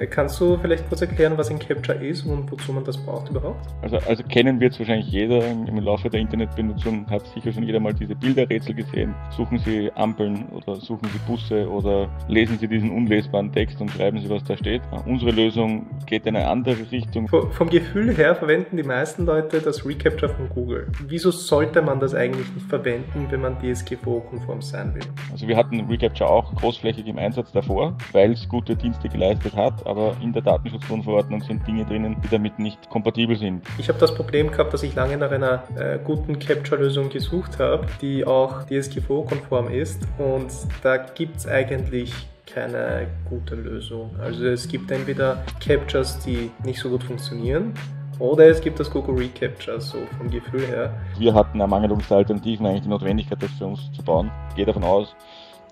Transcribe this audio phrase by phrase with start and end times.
[0.00, 3.28] Äh, kannst du vielleicht kurz erklären, was ein Capture ist und wozu man das braucht
[3.28, 3.66] überhaupt?
[3.82, 5.46] Also, also kennen wird es wahrscheinlich jeder.
[5.46, 9.14] Im Laufe der Internetbenutzung hat sicher schon jeder mal diese Bilderrätsel gesehen.
[9.36, 14.18] Suchen Sie Ampeln oder suchen Sie Busse oder lesen Sie diesen unlesbaren Text und schreiben
[14.20, 14.80] Sie, was da steht.
[15.04, 17.28] Unsere Lösung geht in eine andere Richtung.
[17.28, 20.86] Vom Gefühl her verwenden die meisten Leute das Recapture von Google.
[21.08, 25.02] Wieso sollte man das eigentlich nicht verwenden, wenn man DSGVO-konform sein will?
[25.30, 29.86] Also wir hatten Recapture auch großflächig im Einsatz davor, weil es gute Dienste geleistet hat,
[29.90, 33.66] aber in der Datenschutzgrundverordnung sind Dinge drinnen, die damit nicht kompatibel sind.
[33.76, 37.86] Ich habe das Problem gehabt, dass ich lange nach einer äh, guten Capture-Lösung gesucht habe,
[38.00, 42.14] die auch DSGVO-konform ist und da gibt es eigentlich
[42.46, 44.10] keine gute Lösung.
[44.20, 47.74] Also es gibt entweder Captures, die nicht so gut funktionieren,
[48.20, 50.92] oder es gibt das Google Recapture, so vom Gefühl her.
[51.18, 54.30] Wir hatten Ermangelungsalternativen eigentlich die Notwendigkeit, das für uns zu bauen.
[54.50, 55.16] Ich gehe davon aus,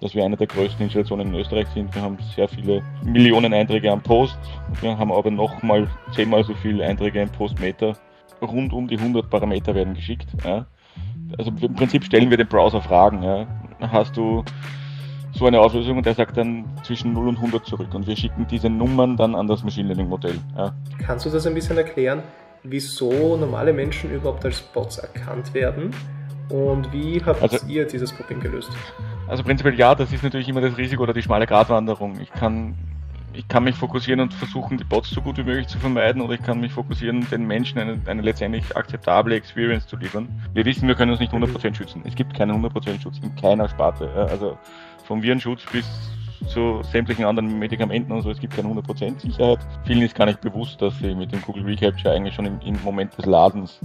[0.01, 1.95] dass wir eine der größten Installationen in Österreich sind.
[1.95, 4.39] Wir haben sehr viele Millionen Einträge am Post.
[4.81, 7.97] Wir haben aber nochmal zehnmal so viele Einträge im Postmeter.
[8.41, 10.29] Rund um die 100 Parameter werden geschickt.
[10.45, 10.67] Ja.
[11.37, 13.23] Also im Prinzip stellen wir den Browser Fragen.
[13.23, 13.47] Ja.
[13.81, 14.45] Hast du
[15.33, 17.95] so eine Auflösung und der sagt dann zwischen 0 und 100 zurück.
[17.95, 20.39] Und wir schicken diese Nummern dann an das Machine Learning Modell.
[20.57, 20.75] Ja.
[21.05, 22.23] Kannst du das ein bisschen erklären,
[22.63, 25.93] wieso normale Menschen überhaupt als Bots erkannt werden?
[26.51, 28.71] Und wie habt also, ihr dieses Problem gelöst?
[29.27, 32.19] Also prinzipiell ja, das ist natürlich immer das Risiko oder die schmale Gratwanderung.
[32.21, 32.75] Ich kann,
[33.35, 36.35] ich kann mich fokussieren und versuchen, die Bots so gut wie möglich zu vermeiden oder
[36.35, 40.29] ich kann mich fokussieren, den Menschen eine, eine letztendlich akzeptable Experience zu liefern.
[40.55, 42.03] Wir wissen, wir können uns nicht 100% schützen.
[42.07, 44.11] Es gibt keinen 100% Schutz in keiner Sparte.
[44.31, 44.57] Also
[45.05, 45.87] vom Virenschutz bis
[46.49, 49.59] zu sämtlichen anderen Medikamenten und so, es gibt keine 100% Sicherheit.
[49.87, 52.83] Vielen ist gar nicht bewusst, dass sie mit dem Google Recapture eigentlich schon im, im
[52.83, 53.79] Moment des Ladens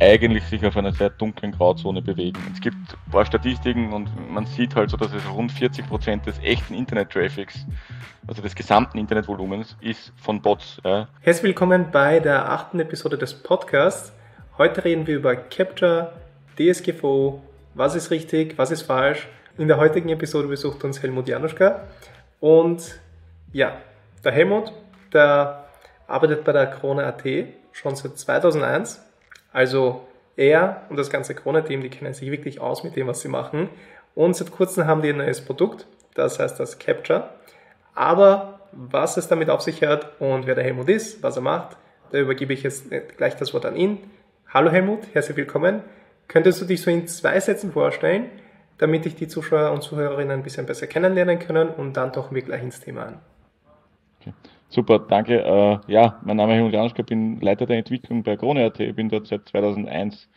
[0.00, 2.38] eigentlich sich auf einer sehr dunklen Grauzone bewegen.
[2.52, 6.38] Es gibt ein paar Statistiken und man sieht halt so, dass es rund 40% des
[6.40, 7.66] echten Internet-Traffics,
[8.26, 10.80] also des gesamten Internetvolumens, ist von Bots.
[10.84, 11.08] Ja.
[11.20, 14.12] Herzlich willkommen bei der achten Episode des Podcasts.
[14.58, 16.12] Heute reden wir über Capture,
[16.58, 17.42] DSGVO,
[17.74, 19.28] was ist richtig, was ist falsch.
[19.58, 21.84] In der heutigen Episode besucht uns Helmut Januschka
[22.40, 23.00] und
[23.52, 23.78] ja,
[24.22, 24.70] der Helmut,
[25.14, 25.64] der
[26.06, 27.22] arbeitet bei der Krone.at
[27.72, 29.02] schon seit 2001
[29.54, 30.06] also
[30.36, 33.70] er und das ganze Krone-Team, die kennen sich wirklich aus mit dem, was sie machen.
[34.14, 37.30] Und seit kurzem haben die ein neues Produkt, das heißt das Capture.
[37.94, 41.78] Aber was es damit auf sich hat und wer der Helmut ist, was er macht,
[42.12, 44.00] da übergebe ich jetzt gleich das Wort an ihn.
[44.52, 45.82] Hallo Helmut, herzlich willkommen.
[46.28, 48.28] Könntest du dich so in zwei Sätzen vorstellen,
[48.78, 52.42] damit ich die Zuschauer und Zuhörerinnen ein bisschen besser kennenlernen können und dann tauchen wir
[52.42, 53.18] gleich ins Thema an.
[54.20, 54.32] Okay.
[54.68, 55.42] Super, danke.
[55.42, 59.28] Äh, ja, mein Name ist Helmut Januschka, bin Leiter der Entwicklung bei Krone.at, bin dort
[59.28, 60.28] seit 2001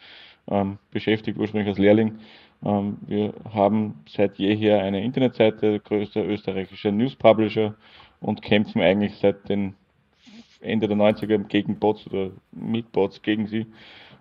[0.50, 2.20] ähm, beschäftigt, ursprünglich als Lehrling.
[2.64, 7.76] Ähm, wir haben seit jeher eine Internetseite, größter österreichischer News Publisher
[8.20, 9.76] und kämpfen eigentlich seit den
[10.62, 13.66] Ende der 90er gegen Bots oder mit Bots gegen sie.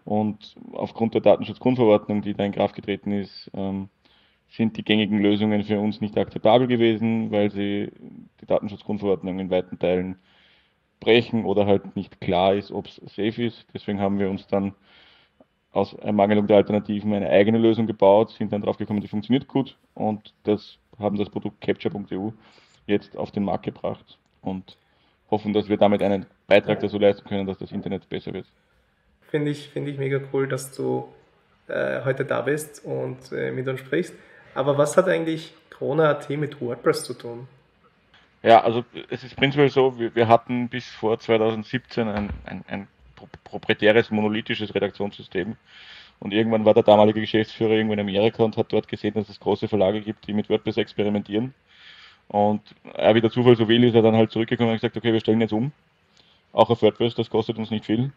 [0.04, 3.90] Und aufgrund der Datenschutzgrundverordnung, die da in Kraft getreten ist, ähm,
[4.50, 7.90] sind die gängigen Lösungen für uns nicht akzeptabel gewesen, weil sie
[8.40, 10.16] die Datenschutzgrundverordnung in weiten Teilen
[11.00, 13.66] brechen oder halt nicht klar ist, ob es safe ist.
[13.74, 14.74] Deswegen haben wir uns dann
[15.72, 19.76] aus Ermangelung der Alternativen eine eigene Lösung gebaut, sind dann drauf gekommen, die funktioniert gut
[19.94, 22.30] und das haben das Produkt capture.eu
[22.86, 24.76] jetzt auf den Markt gebracht und
[25.30, 28.46] hoffen, dass wir damit einen Beitrag dazu leisten können, dass das Internet besser wird.
[29.30, 31.06] Finde ich, finde ich mega cool, dass du
[31.68, 34.14] äh, heute da bist und äh, mit uns sprichst.
[34.54, 37.48] Aber was hat eigentlich Corona.at mit WordPress zu tun?
[38.42, 42.88] Ja, also es ist prinzipiell so, wir, wir hatten bis vor 2017 ein, ein, ein
[43.44, 45.56] proprietäres, monolithisches Redaktionssystem.
[46.20, 49.40] Und irgendwann war der damalige Geschäftsführer irgendwo in Amerika und hat dort gesehen, dass es
[49.40, 51.54] große Verlage gibt, die mit WordPress experimentieren.
[52.28, 52.62] Und
[52.94, 55.20] er, wie der Zufall so will, ist er dann halt zurückgekommen und gesagt, okay, wir
[55.20, 55.72] stellen jetzt um.
[56.52, 58.12] Auch auf WordPress, das kostet uns nicht viel.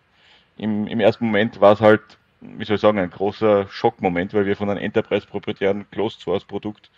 [0.57, 2.01] Im, im ersten Moment war es halt
[2.41, 6.89] wie soll ich sagen, ein großer Schockmoment, weil wir von einem Enterprise-proprietären Closed-Source-Produkt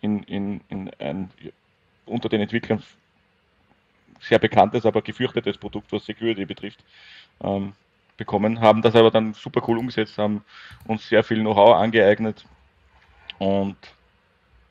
[0.00, 1.30] in, in, in ein
[2.06, 2.82] unter den Entwicklern
[4.20, 6.82] sehr bekanntes, aber gefürchtetes Produkt, was Security betrifft,
[7.42, 7.72] ähm,
[8.16, 10.42] bekommen, haben das aber dann super cool umgesetzt, haben
[10.86, 12.44] uns sehr viel Know-how angeeignet
[13.38, 13.76] und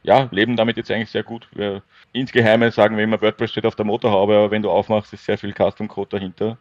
[0.04, 1.48] ja, leben damit jetzt eigentlich sehr gut.
[1.54, 1.82] Wir,
[2.14, 5.38] insgeheim sagen wir immer, WordPress steht auf der Motorhaube, aber wenn du aufmachst, ist sehr
[5.38, 6.58] viel Custom Code dahinter.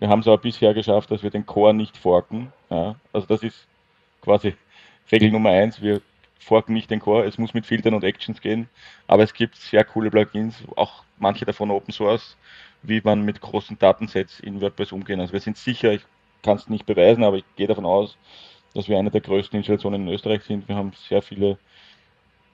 [0.00, 2.50] Wir haben es aber bisher geschafft, dass wir den Core nicht forken.
[2.70, 3.66] Ja, also das ist
[4.22, 4.54] quasi
[5.12, 5.82] Regel Nummer eins.
[5.82, 6.00] Wir
[6.38, 7.26] forken nicht den Core.
[7.26, 8.70] Es muss mit Filtern und Actions gehen.
[9.06, 12.38] Aber es gibt sehr coole Plugins, auch manche davon Open Source,
[12.82, 15.20] wie man mit großen Datensets in WordPress umgehen.
[15.20, 16.02] Also wir sind sicher, ich
[16.42, 18.16] kann es nicht beweisen, aber ich gehe davon aus,
[18.72, 20.66] dass wir eine der größten Installationen in Österreich sind.
[20.66, 21.58] Wir haben sehr viele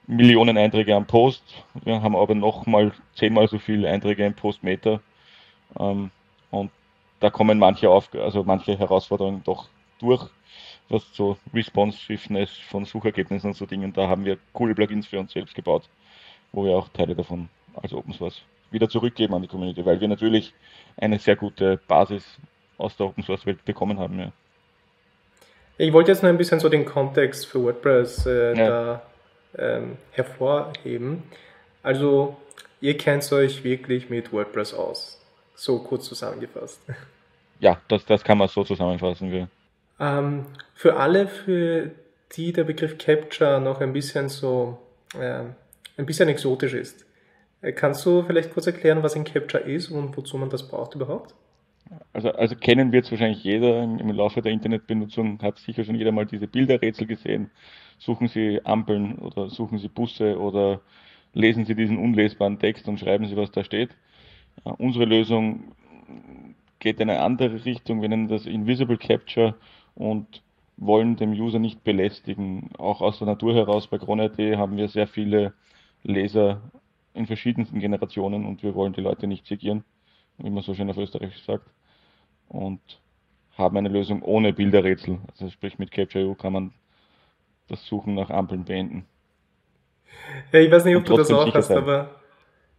[0.05, 1.43] Millionen Einträge am Post.
[1.85, 4.99] Wir haben aber nochmal zehnmal so viele Einträge im Postmeter.
[5.79, 6.11] Ähm,
[6.51, 6.71] und
[7.19, 9.67] da kommen manche auf, also manche Herausforderungen doch
[9.99, 10.29] durch,
[10.89, 15.31] was so Responsiveness von Suchergebnissen und so Dingen, da haben wir coole Plugins für uns
[15.31, 15.83] selbst gebaut,
[16.51, 18.41] wo wir auch Teile davon als Open Source
[18.71, 20.53] wieder zurückgeben an die Community, weil wir natürlich
[20.97, 22.23] eine sehr gute Basis
[22.77, 24.19] aus der Open Source Welt bekommen haben.
[24.19, 24.31] Ja.
[25.77, 28.67] Ich wollte jetzt noch ein bisschen so den Kontext für WordPress äh, ja.
[28.67, 29.01] da
[29.57, 31.23] ähm, hervorheben.
[31.83, 32.35] Also
[32.81, 35.16] ihr kennt euch wirklich mit WordPress aus.
[35.57, 36.79] So kurz zusammengefasst.
[37.59, 39.33] Ja, das, das kann man so zusammenfassen.
[39.33, 39.47] Ja.
[39.99, 40.45] Ähm,
[40.75, 41.89] für alle, für
[42.35, 44.77] die der Begriff Capture noch ein bisschen so
[45.19, 45.41] äh,
[45.97, 47.07] ein bisschen exotisch ist,
[47.63, 50.93] äh, kannst du vielleicht kurz erklären, was ein Capture ist und wozu man das braucht
[50.93, 51.33] überhaupt?
[52.13, 56.11] Also, also kennen wird es wahrscheinlich jeder im Laufe der Internetbenutzung, hat sicher schon jeder
[56.11, 57.49] mal diese Bilderrätsel gesehen.
[57.97, 60.81] Suchen Sie Ampeln oder suchen Sie Busse oder
[61.33, 63.89] lesen Sie diesen unlesbaren Text und schreiben Sie, was da steht.
[64.63, 65.75] Unsere Lösung
[66.79, 68.01] geht in eine andere Richtung.
[68.01, 69.55] Wir nennen das Invisible Capture
[69.95, 70.43] und
[70.77, 72.69] wollen dem User nicht belästigen.
[72.77, 75.53] Auch aus der Natur heraus bei Krone.at haben wir sehr viele
[76.03, 76.61] Leser
[77.13, 79.83] in verschiedensten Generationen und wir wollen die Leute nicht segieren,
[80.37, 81.67] wie man so schön auf Österreich sagt.
[82.47, 82.79] Und
[83.57, 85.17] haben eine Lösung ohne Bilderrätsel.
[85.31, 86.73] Also sprich mit Capture.io kann man
[87.67, 89.05] das Suchen nach Ampeln beenden.
[90.51, 91.77] Ja, ich weiß nicht, ob du das auch hast, sein.
[91.77, 92.11] aber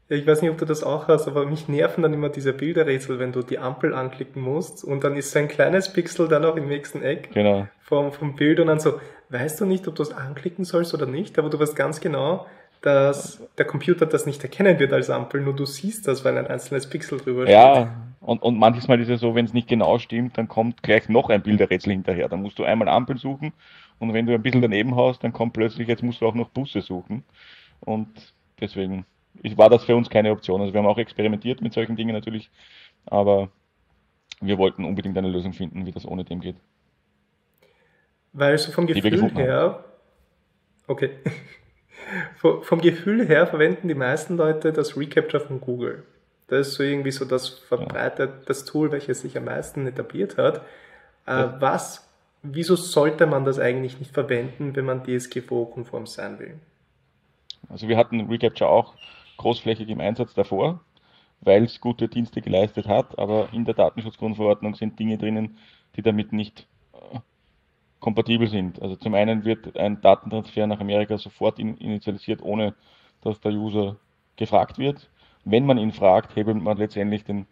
[0.09, 3.19] ich weiß nicht, ob du das auch hast, aber mich nerven dann immer diese Bilderrätsel,
[3.19, 6.57] wenn du die Ampel anklicken musst und dann ist so ein kleines Pixel dann auch
[6.57, 7.69] im nächsten Eck genau.
[7.81, 11.07] vom, vom Bild und dann so, weißt du nicht, ob du es anklicken sollst oder
[11.07, 12.47] nicht, aber du weißt ganz genau,
[12.81, 16.47] dass der Computer das nicht erkennen wird als Ampel, nur du siehst das, weil ein
[16.47, 17.55] einzelnes Pixel drüber steht.
[17.55, 20.83] Ja, und, und manches Mal ist es so, wenn es nicht genau stimmt, dann kommt
[20.83, 22.29] gleich noch ein Bilderrätsel hinterher.
[22.29, 23.53] Dann musst du einmal Ampel suchen
[23.99, 26.49] und wenn du ein bisschen daneben haust, dann kommt plötzlich, jetzt musst du auch noch
[26.49, 27.25] Busse suchen.
[27.81, 28.09] Und
[28.61, 29.05] deswegen
[29.57, 30.61] war das für uns keine Option.
[30.61, 32.51] Also wir haben auch experimentiert mit solchen Dingen natürlich,
[33.07, 33.51] aber
[34.41, 36.57] wir wollten unbedingt eine Lösung finden, wie das ohne dem geht.
[38.33, 39.85] Weil so vom Gefühl her,
[40.87, 41.11] okay,
[42.63, 46.05] vom Gefühl her verwenden die meisten Leute das Recapture von Google.
[46.49, 50.63] Das ist so irgendwie so das verbreitet, das Tool, welches sich am meisten etabliert hat.
[51.27, 52.09] Äh, was,
[52.43, 56.55] wieso sollte man das eigentlich nicht verwenden, wenn man DSGVO-konform sein will?
[57.69, 58.95] Also wir hatten Recapture auch
[59.39, 60.81] großflächig im Einsatz davor,
[61.41, 65.57] weil es gute Dienste geleistet hat, aber in der Datenschutzgrundverordnung sind Dinge drinnen,
[65.97, 67.19] die damit nicht äh,
[68.01, 68.83] kompatibel sind.
[68.83, 72.75] Also zum einen wird ein Datentransfer nach Amerika sofort in, initialisiert, ohne
[73.23, 73.97] dass der User
[74.37, 75.11] gefragt wird.
[75.45, 77.47] Wenn man ihn fragt, hebelt man letztendlich den,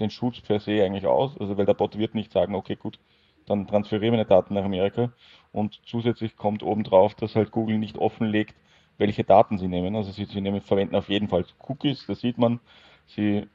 [0.00, 2.98] den Schutz per se eigentlich aus, also weil der Bot wird nicht sagen, okay gut,
[3.46, 5.12] dann transferieren wir meine Daten nach Amerika
[5.52, 8.54] und zusätzlich kommt obendrauf, dass halt Google nicht offenlegt,
[8.98, 9.96] welche Daten sie nehmen.
[9.96, 12.60] Also sie, sie nehmen, verwenden auf jeden Fall Cookies, das sieht man.
[13.06, 13.46] Sie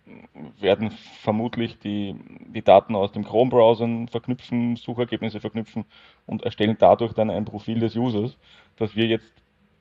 [0.60, 0.92] werden
[1.22, 2.16] vermutlich die,
[2.54, 5.86] die Daten aus dem Chrome-Browsern verknüpfen, Suchergebnisse verknüpfen
[6.26, 8.38] und erstellen dadurch dann ein Profil des Users,
[8.76, 9.32] das wir jetzt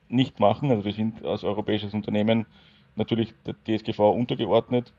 [0.09, 0.71] nicht machen.
[0.71, 2.45] Also wir sind als europäisches Unternehmen
[2.95, 4.93] natürlich der DSGV untergeordnet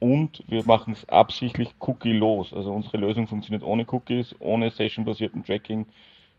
[0.00, 2.52] und wir machen es absichtlich cookie-los.
[2.52, 5.86] Also unsere Lösung funktioniert ohne Cookies, ohne session-basierten Tracking.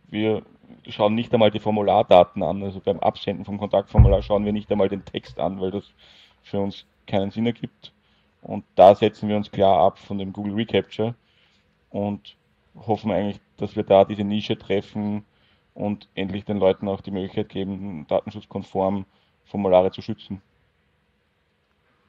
[0.10, 0.44] Wir
[0.88, 2.64] schauen nicht einmal die Formulardaten an.
[2.64, 5.86] Also beim Absenden vom Kontaktformular schauen wir nicht einmal den Text an, weil das
[6.44, 7.94] für uns keinen Sinn ergibt.
[8.42, 11.16] Und da setzen wir uns klar ab von dem Google Recapture
[11.90, 12.36] und
[12.76, 15.26] hoffen eigentlich, dass wir da diese Nische treffen
[15.74, 19.06] und endlich den Leuten auch die Möglichkeit geben, datenschutzkonform
[19.46, 20.42] Formulare zu schützen.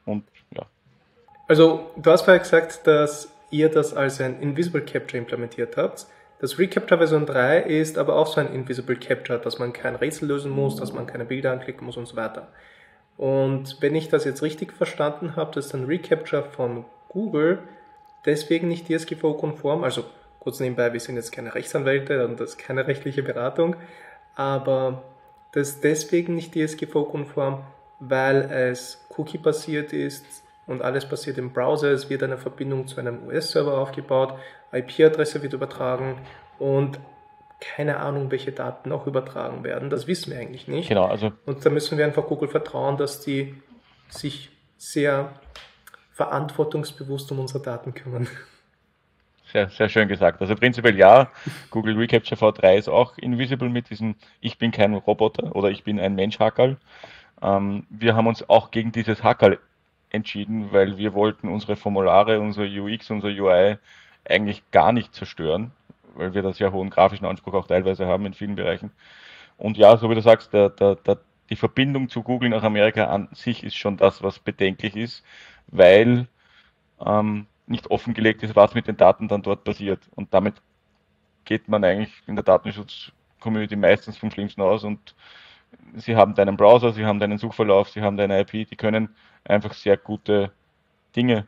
[0.04, 0.66] Und ja.
[1.48, 6.06] Also, du hast vorher gesagt, dass ihr das als ein Invisible Capture implementiert habt.
[6.40, 10.26] Das Recapture Version 3 ist aber auch so ein Invisible Capture, dass man kein Rätsel
[10.26, 12.48] lösen muss, dass man keine Bilder anklicken muss und so weiter.
[13.18, 17.58] Und wenn ich das jetzt richtig verstanden habe, dass ein Recapture von Google
[18.24, 20.04] deswegen nicht DSGVO-konform, also
[20.38, 23.76] kurz nebenbei, wir sind jetzt keine Rechtsanwälte und das ist keine rechtliche Beratung,
[24.34, 25.02] aber
[25.52, 27.64] das deswegen nicht DSGVO-konform,
[27.98, 30.24] weil es Cookie-basiert ist
[30.70, 31.90] und alles passiert im Browser.
[31.90, 34.34] Es wird eine Verbindung zu einem US-Server aufgebaut,
[34.72, 36.18] IP-Adresse wird übertragen
[36.58, 37.00] und
[37.60, 39.90] keine Ahnung, welche Daten auch übertragen werden.
[39.90, 40.88] Das wissen wir eigentlich nicht.
[40.88, 43.54] Genau, also und da müssen wir einfach Google vertrauen, dass die
[44.08, 45.32] sich sehr
[46.12, 48.28] verantwortungsbewusst um unsere Daten kümmern.
[49.52, 50.40] Sehr, sehr schön gesagt.
[50.40, 51.28] Also prinzipiell ja,
[51.70, 55.98] Google Recapture V3 ist auch invisible mit diesem Ich bin kein Roboter oder ich bin
[55.98, 56.76] ein Mensch-Hackerl.
[57.42, 59.58] Ähm, wir haben uns auch gegen dieses Hackerl
[60.10, 63.76] entschieden, weil wir wollten unsere Formulare, unsere UX, unser UI
[64.28, 65.72] eigentlich gar nicht zerstören,
[66.14, 68.90] weil wir da sehr hohen grafischen Anspruch auch teilweise haben in vielen Bereichen.
[69.56, 71.18] Und ja, so wie du sagst, der, der, der
[71.50, 75.24] die Verbindung zu Google nach Amerika an sich ist schon das, was bedenklich ist,
[75.66, 76.28] weil
[77.04, 80.00] ähm, nicht offengelegt ist, was mit den Daten dann dort passiert.
[80.14, 80.54] Und damit
[81.44, 85.14] geht man eigentlich in der Datenschutz-Community meistens vom Schlimmsten aus und
[85.96, 89.74] sie haben deinen Browser, sie haben deinen Suchverlauf, sie haben deine IP, die können einfach
[89.74, 90.52] sehr gute
[91.16, 91.46] Dinge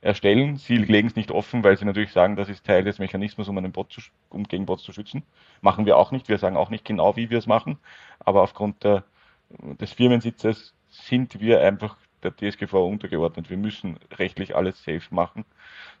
[0.00, 0.56] erstellen.
[0.56, 3.58] Sie legen es nicht offen, weil sie natürlich sagen, das ist Teil des Mechanismus, um,
[3.58, 4.00] einen Bot zu,
[4.30, 5.22] um gegen Bots zu schützen.
[5.60, 6.28] Machen wir auch nicht.
[6.28, 7.78] Wir sagen auch nicht genau, wie wir es machen.
[8.20, 9.04] Aber aufgrund der,
[9.50, 13.50] des Firmensitzes sind wir einfach der DSGV untergeordnet.
[13.50, 15.44] Wir müssen rechtlich alles safe machen.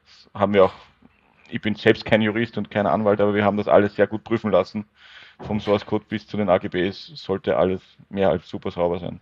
[0.04, 0.74] Das haben wir auch,
[1.48, 4.24] ich bin selbst kein Jurist und kein Anwalt, aber wir haben das alles sehr gut
[4.24, 4.86] prüfen lassen.
[5.42, 9.20] Vom Source Code bis zu den AGBs sollte alles mehr als super sauber sein.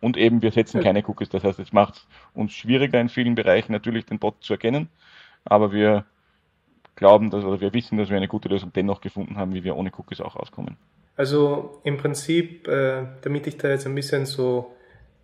[0.00, 1.28] Und eben, wir setzen keine Cookies.
[1.28, 4.88] Das heißt, es macht es uns schwieriger in vielen Bereichen natürlich den Bot zu erkennen.
[5.44, 6.04] Aber wir
[6.94, 9.76] glauben, dass, oder wir wissen, dass wir eine gute Lösung dennoch gefunden haben, wie wir
[9.76, 10.76] ohne Cookies auch auskommen.
[11.16, 14.72] Also im Prinzip, äh, damit ich da jetzt ein bisschen so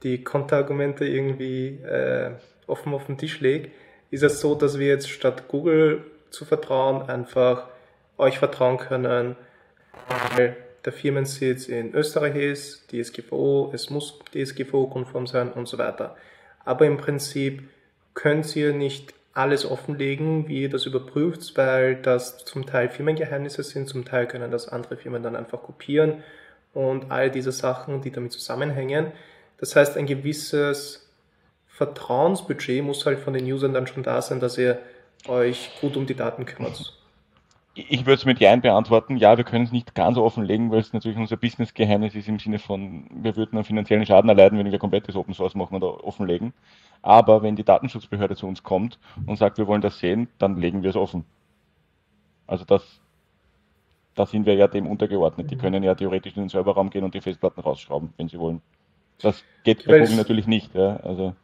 [0.03, 2.33] die Konterargumente irgendwie äh,
[2.67, 3.71] offen auf den Tisch lege,
[4.11, 7.69] ist es so, dass wir jetzt statt Google zu vertrauen, einfach
[8.19, 9.37] euch vertrauen können,
[10.37, 16.17] weil der Firmensitz in Österreich ist, DSGVO, es muss DSGVO-konform sein und so weiter.
[16.65, 17.69] Aber im Prinzip
[18.15, 23.89] könnt ihr nicht alles offenlegen, wie ihr das überprüft, weil das zum Teil Firmengeheimnisse sind,
[23.89, 26.23] zum Teil können das andere Firmen dann einfach kopieren
[26.73, 29.13] und all diese Sachen, die damit zusammenhängen.
[29.59, 31.09] Das heißt, ein gewisses
[31.69, 34.79] Vertrauensbudget muss halt von den Usern dann schon da sein, dass ihr
[35.27, 36.93] euch gut um die Daten kümmert.
[37.77, 39.17] Ich würde es mit Ja beantworten.
[39.17, 42.61] Ja, wir können es nicht ganz offenlegen, weil es natürlich unser Business-Geheimnis ist im Sinne
[42.61, 46.53] von, wir würden einen finanziellen Schaden erleiden, wenn wir komplettes Open Source machen oder offenlegen.
[47.03, 50.85] Aber wenn die Datenschutzbehörde zu uns kommt und sagt, wir wollen das sehen, dann legen
[50.85, 51.25] wir es offen.
[52.47, 53.01] Also das,
[54.15, 55.51] da sind wir ja dem untergeordnet.
[55.51, 58.63] Die können ja theoretisch in den Serverraum gehen und die Festplatten rausschrauben, wenn sie wollen.
[59.21, 60.75] Das geht bei Google natürlich nicht.
[60.75, 61.35] Ja, also.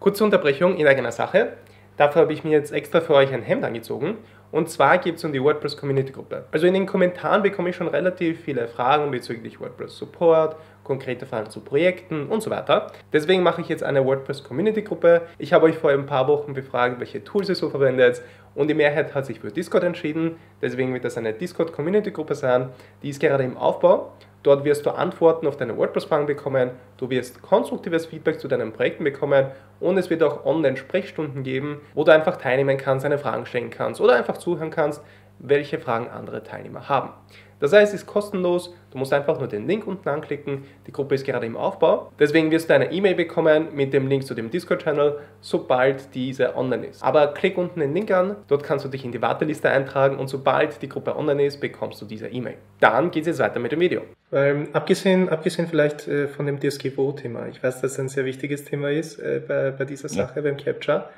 [0.00, 1.54] Kurze Unterbrechung in eigener Sache.
[1.96, 4.18] Dafür habe ich mir jetzt extra für euch ein Hemd angezogen
[4.50, 6.44] und zwar geht es um die WordPress Community Gruppe.
[6.50, 10.56] Also in den Kommentaren bekomme ich schon relativ viele Fragen bezüglich WordPress Support,
[10.88, 12.90] konkrete Fragen zu Projekten und so weiter.
[13.12, 15.22] Deswegen mache ich jetzt eine WordPress Community Gruppe.
[15.38, 18.22] Ich habe euch vor ein paar Wochen befragt, welche Tools ihr so verwendet
[18.56, 20.34] und die Mehrheit hat sich für Discord entschieden.
[20.60, 22.70] Deswegen wird das eine Discord Community Gruppe sein.
[23.04, 24.12] Die ist gerade im Aufbau
[24.44, 29.02] Dort wirst du Antworten auf deine WordPress-Fragen bekommen, du wirst konstruktives Feedback zu deinen Projekten
[29.02, 29.46] bekommen
[29.80, 34.00] und es wird auch Online-Sprechstunden geben, wo du einfach teilnehmen kannst, eine Fragen stellen kannst
[34.00, 35.02] oder einfach zuhören kannst,
[35.40, 37.10] welche Fragen andere Teilnehmer haben.
[37.60, 41.14] Das heißt, es ist kostenlos, du musst einfach nur den Link unten anklicken, die Gruppe
[41.16, 42.12] ist gerade im Aufbau.
[42.18, 46.86] Deswegen wirst du eine E-Mail bekommen mit dem Link zu dem Discord-Channel, sobald diese online
[46.86, 47.02] ist.
[47.02, 50.28] Aber klick unten den Link an, dort kannst du dich in die Warteliste eintragen und
[50.28, 52.56] sobald die Gruppe online ist, bekommst du diese E-Mail.
[52.80, 54.02] Dann geht es jetzt weiter mit dem Video.
[54.30, 58.64] Ähm, abgesehen, abgesehen vielleicht äh, von dem DSGVO-Thema, ich weiß, dass es ein sehr wichtiges
[58.64, 60.42] Thema ist äh, bei, bei dieser Sache, ja.
[60.42, 61.08] beim Capture,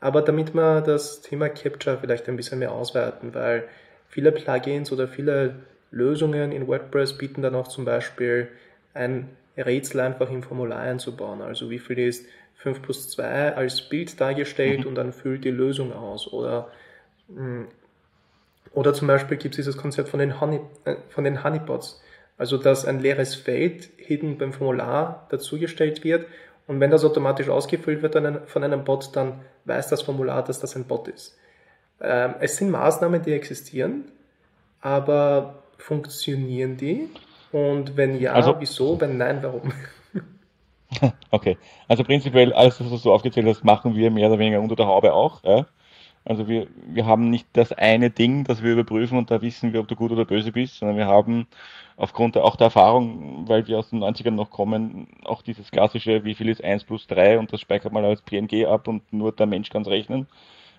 [0.00, 3.64] aber damit wir das Thema Capture vielleicht ein bisschen mehr ausweiten, weil
[4.08, 5.54] viele Plugins oder viele
[5.92, 8.48] Lösungen in WordPress bieten dann auch zum Beispiel
[8.94, 11.42] ein Rätsel einfach im Formular einzubauen.
[11.42, 14.86] Also wie viel ist 5 plus 2 als Bild dargestellt mhm.
[14.86, 16.32] und dann füllt die Lösung aus.
[16.32, 16.68] Oder,
[17.28, 17.64] mm,
[18.72, 22.02] oder zum Beispiel gibt es dieses Konzept von den, Honey, äh, von den Honeypots.
[22.38, 26.26] Also dass ein leeres Feld hinten beim Formular dazugestellt wird
[26.66, 28.16] und wenn das automatisch ausgefüllt wird
[28.48, 31.36] von einem Bot, dann weiß das Formular, dass das ein Bot ist.
[32.00, 34.10] Ähm, es sind Maßnahmen, die existieren,
[34.80, 37.08] aber funktionieren die?
[37.52, 39.00] Und wenn ja, also, wieso?
[39.00, 39.72] Wenn nein, warum?
[41.30, 41.56] Okay,
[41.88, 45.14] also prinzipiell alles, was du aufgezählt hast, machen wir mehr oder weniger unter der Haube
[45.14, 45.42] auch.
[45.42, 45.66] Ja?
[46.24, 49.80] Also wir, wir haben nicht das eine Ding, das wir überprüfen und da wissen wir,
[49.80, 51.46] ob du gut oder böse bist, sondern wir haben
[51.96, 56.24] aufgrund der, auch der Erfahrung, weil wir aus den 90ern noch kommen, auch dieses klassische,
[56.24, 59.32] wie viel ist 1 plus 3 und das speichert man als PNG ab und nur
[59.32, 60.26] der Mensch kann es rechnen.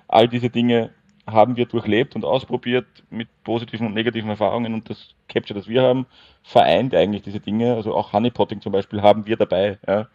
[0.08, 0.92] All diese Dinge
[1.26, 5.82] haben wir durchlebt und ausprobiert mit positiven und negativen Erfahrungen und das Capture, das wir
[5.82, 6.06] haben,
[6.44, 7.76] vereint eigentlich diese Dinge.
[7.76, 10.08] Also auch Honeypotting zum Beispiel haben wir dabei, ja,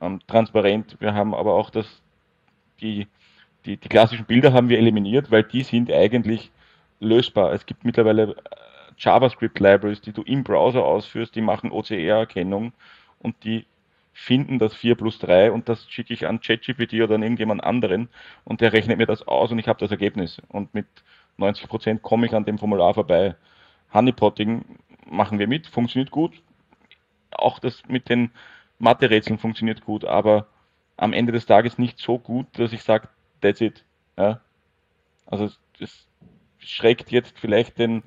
[0.00, 0.96] ähm, transparent.
[1.00, 1.86] Wir haben aber auch das,
[2.80, 3.06] die,
[3.64, 6.50] die, die klassischen Bilder haben wir eliminiert, weil die sind eigentlich
[7.00, 7.52] lösbar.
[7.52, 8.34] Es gibt mittlerweile äh,
[8.98, 12.72] JavaScript-Libraries, die du im Browser ausführst, die machen OCR-Erkennung
[13.20, 13.66] und die
[14.12, 18.08] finden das 4 plus 3 und das schicke ich an ChatGPT oder an irgendjemand anderen
[18.44, 20.40] und der rechnet mir das aus und ich habe das Ergebnis.
[20.48, 20.86] Und mit
[21.38, 23.36] 90% komme ich an dem Formular vorbei.
[23.92, 24.64] Honeypotting
[25.06, 26.42] machen wir mit, funktioniert gut.
[27.30, 28.30] Auch das mit den
[28.78, 30.46] Mathe-Rätseln funktioniert gut, aber
[30.96, 33.08] am Ende des Tages nicht so gut, dass ich sage,
[33.40, 33.84] that's it.
[34.18, 34.40] Ja?
[35.26, 35.50] Also
[35.80, 36.06] es
[36.58, 38.02] schreckt jetzt vielleicht den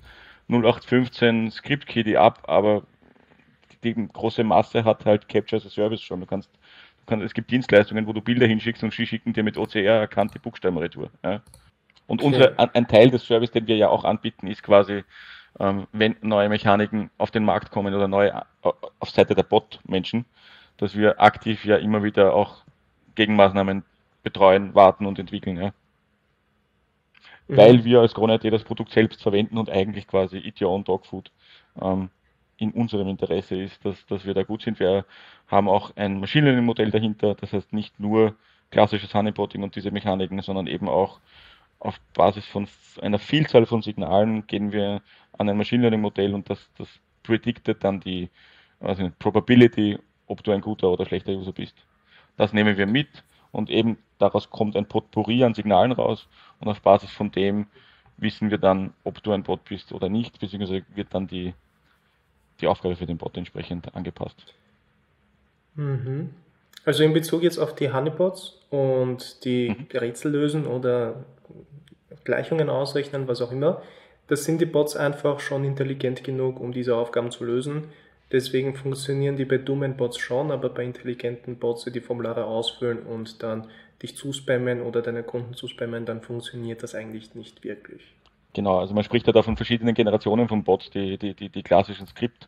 [0.47, 2.83] 0815 Script-Kiddie ab, aber
[3.85, 6.19] die große Masse hat halt Capture as a Service schon.
[6.19, 9.43] Du kannst, du kannst, es gibt Dienstleistungen, wo du Bilder hinschickst und sie schicken dir
[9.43, 11.09] mit OCR erkannte Buchstaben retour.
[11.23, 11.41] Ja.
[12.07, 12.27] Und okay.
[12.27, 15.03] unsere, ein Teil des Service, den wir ja auch anbieten, ist quasi,
[15.59, 20.25] ähm, wenn neue Mechaniken auf den Markt kommen oder neue auf Seite der Bot-Menschen,
[20.77, 22.63] dass wir aktiv ja immer wieder auch
[23.15, 23.83] Gegenmaßnahmen
[24.23, 25.57] betreuen, warten und entwickeln.
[25.57, 25.73] Ja.
[27.47, 27.57] Mhm.
[27.57, 31.05] Weil wir als Krone.at das Produkt selbst verwenden und eigentlich quasi Eat Your Own Dog
[31.05, 31.31] Food
[31.81, 32.09] ähm,
[32.57, 34.79] in unserem Interesse ist, dass, dass wir da gut sind.
[34.79, 35.05] Wir
[35.47, 38.35] haben auch ein Machine Learning Modell dahinter, das heißt nicht nur
[38.71, 41.19] klassisches Honeypotting und diese Mechaniken, sondern eben auch
[41.79, 42.67] auf Basis von
[43.01, 45.01] einer Vielzahl von Signalen gehen wir
[45.37, 46.87] an ein Machine Learning Modell und das, das
[47.23, 48.29] predictet dann die
[48.79, 49.97] also Probability,
[50.27, 51.75] ob du ein guter oder schlechter User bist.
[52.37, 56.27] Das nehmen wir mit und eben daraus kommt ein Potpourri an Signalen raus
[56.59, 57.67] und auf Basis von dem
[58.17, 61.53] wissen wir dann, ob du ein Bot bist oder nicht, beziehungsweise wird dann die,
[62.61, 64.53] die Aufgabe für den Bot entsprechend angepasst.
[65.75, 66.31] Mhm.
[66.85, 69.97] Also in Bezug jetzt auf die Honeybots und die mhm.
[69.97, 71.25] Rätsel lösen oder
[72.23, 73.81] Gleichungen ausrechnen, was auch immer,
[74.27, 77.89] das sind die Bots einfach schon intelligent genug, um diese Aufgaben zu lösen.
[78.31, 83.03] Deswegen funktionieren die bei dummen Bots schon, aber bei intelligenten Bots, die die Formulare ausfüllen
[83.03, 83.67] und dann
[84.01, 88.01] dich zuspammen oder deine Kunden zuspammen, dann funktioniert das eigentlich nicht wirklich.
[88.55, 91.61] Genau, also man spricht ja da von verschiedenen Generationen von Bots, die, die, die, die
[91.61, 92.47] klassischen Skript,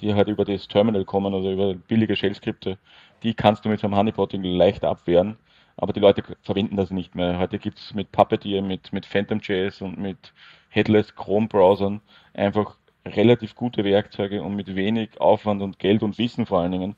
[0.00, 2.78] die halt über das Terminal kommen oder über billige Shell-Skripte,
[3.22, 5.36] die kannst du mit so einem Honeypotting leicht abwehren
[5.76, 7.38] aber die Leute verwenden das nicht mehr.
[7.38, 10.32] Heute gibt es mit Puppeteer, mit, mit PhantomJS und mit
[10.68, 12.00] Headless Chrome Browsern
[12.34, 16.96] einfach relativ gute Werkzeuge, um mit wenig Aufwand und Geld und Wissen vor allen Dingen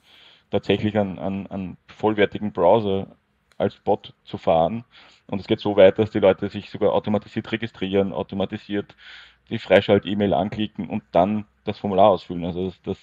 [0.50, 3.16] tatsächlich einen, einen, einen vollwertigen Browser
[3.58, 4.84] als Bot zu fahren.
[5.26, 8.94] Und es geht so weit, dass die Leute sich sogar automatisiert registrieren, automatisiert
[9.50, 12.44] die Freischalt-E-Mail anklicken und dann das Formular ausfüllen.
[12.44, 12.99] Also das, das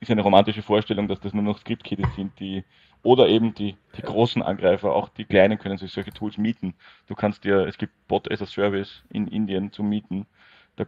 [0.00, 2.64] ist eine romantische Vorstellung, dass das nur noch Script-Kiddies sind, die
[3.02, 6.74] oder eben die, die großen Angreifer, auch die kleinen können sich solche Tools mieten.
[7.06, 10.26] Du kannst dir, es gibt Bot as a Service in Indien zum Mieten.
[10.74, 10.86] Da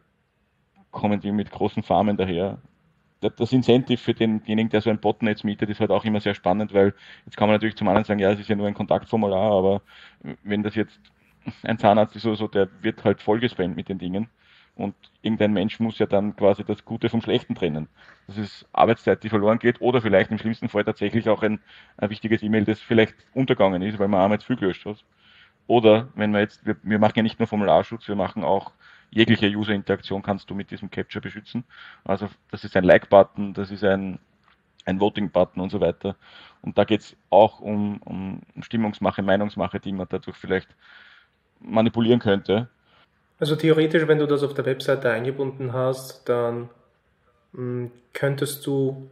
[0.90, 2.58] kommen die mit großen Farmen daher.
[3.20, 6.72] Das Incentive für denjenigen, der so ein Botnetz mietet, ist halt auch immer sehr spannend,
[6.72, 6.94] weil
[7.26, 9.82] jetzt kann man natürlich zum anderen sagen, ja, es ist ja nur ein Kontaktformular, aber
[10.44, 11.00] wenn das jetzt
[11.62, 14.28] ein Zahnarzt ist oder so, der wird halt vollgespammt mit den Dingen.
[14.76, 17.88] Und irgendein Mensch muss ja dann quasi das Gute vom Schlechten trennen.
[18.28, 21.58] Das ist Arbeitszeit, die verloren geht, oder vielleicht im schlimmsten Fall tatsächlich auch ein,
[21.96, 25.04] ein wichtiges E-Mail, das vielleicht untergegangen ist, weil man einmal zu viel gelöscht hat.
[25.66, 28.72] Oder wenn wir jetzt, wir, wir machen ja nicht nur Formularschutz, wir machen auch
[29.10, 31.64] jegliche User-Interaktion kannst du mit diesem Capture beschützen.
[32.04, 34.18] Also das ist ein Like-Button, das ist ein,
[34.84, 36.16] ein Voting-Button und so weiter.
[36.62, 40.68] Und da geht es auch um, um Stimmungsmache, Meinungsmache, die man dadurch vielleicht
[41.60, 42.68] manipulieren könnte.
[43.40, 46.68] Also theoretisch, wenn du das auf der Webseite eingebunden hast, dann
[47.52, 49.08] mh, hm, könntest du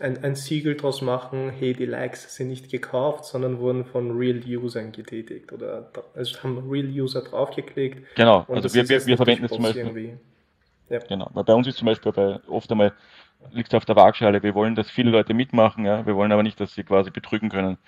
[0.00, 4.40] ein, ein Siegel draus machen, hey, die Likes sind nicht gekauft, sondern wurden von Real
[4.44, 8.16] Usern getätigt oder also haben Real User draufgeklickt.
[8.16, 10.18] Genau, also wir, wir, wir verwenden es zum Beispiel.
[10.88, 10.98] Ja.
[11.08, 12.92] Genau, weil bei uns ist zum Beispiel bei, oft einmal
[13.52, 14.42] liegt es auf der Waagschale.
[14.42, 16.04] Wir wollen, dass viele Leute mitmachen, ja.
[16.04, 17.78] Wir wollen aber nicht, dass sie quasi betrügen können.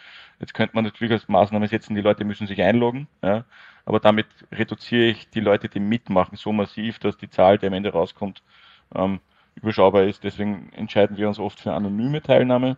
[0.41, 3.45] Jetzt könnte man natürlich als Maßnahme setzen, die Leute müssen sich einloggen, ja.
[3.85, 7.73] Aber damit reduziere ich die Leute, die mitmachen, so massiv, dass die Zahl, die am
[7.73, 8.43] Ende rauskommt,
[8.95, 9.21] ähm,
[9.55, 10.25] überschaubar ist.
[10.25, 12.77] Deswegen entscheiden wir uns oft für anonyme Teilnahme,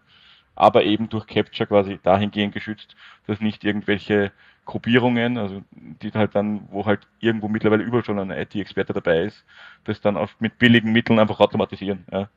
[0.54, 4.32] aber eben durch Capture quasi dahingehend geschützt, dass nicht irgendwelche
[4.64, 9.44] Gruppierungen, also die halt dann, wo halt irgendwo mittlerweile überall schon ein IT-Experte dabei ist,
[9.84, 12.04] das dann auf, mit billigen Mitteln einfach automatisieren.
[12.10, 12.28] Ja.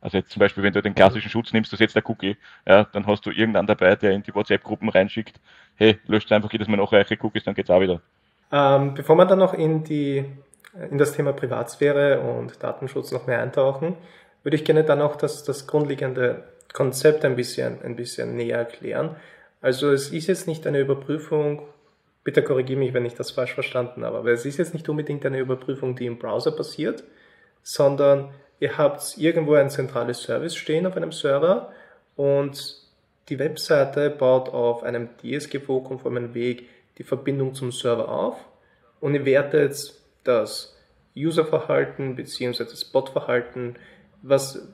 [0.00, 2.84] Also jetzt zum Beispiel, wenn du den klassischen Schutz nimmst, du setzt der Cookie, ja,
[2.84, 5.40] dann hast du irgendeinen dabei, der in die WhatsApp-Gruppen reinschickt,
[5.76, 8.00] hey, löscht einfach jedes Mal noch reiche Cookies, dann geht's auch wieder.
[8.50, 10.24] Ähm, bevor wir dann noch in die
[10.90, 13.96] in das Thema Privatsphäre und Datenschutz noch mehr eintauchen,
[14.42, 19.16] würde ich gerne dann auch das, das grundlegende Konzept ein bisschen, ein bisschen näher erklären.
[19.60, 21.62] Also es ist jetzt nicht eine Überprüfung,
[22.24, 25.24] bitte korrigiere mich, wenn ich das falsch verstanden habe, aber es ist jetzt nicht unbedingt
[25.26, 27.04] eine Überprüfung, die im Browser passiert,
[27.62, 31.72] sondern ihr habt irgendwo ein zentrales Service stehen auf einem Server
[32.16, 32.80] und
[33.28, 38.36] die Webseite baut auf einem DSGVO-konformen Weg die Verbindung zum Server auf
[39.00, 39.94] und ihr wertet
[40.24, 40.76] das
[41.16, 42.64] Userverhalten bzw.
[42.64, 43.76] das Botverhalten,
[44.22, 44.68] was,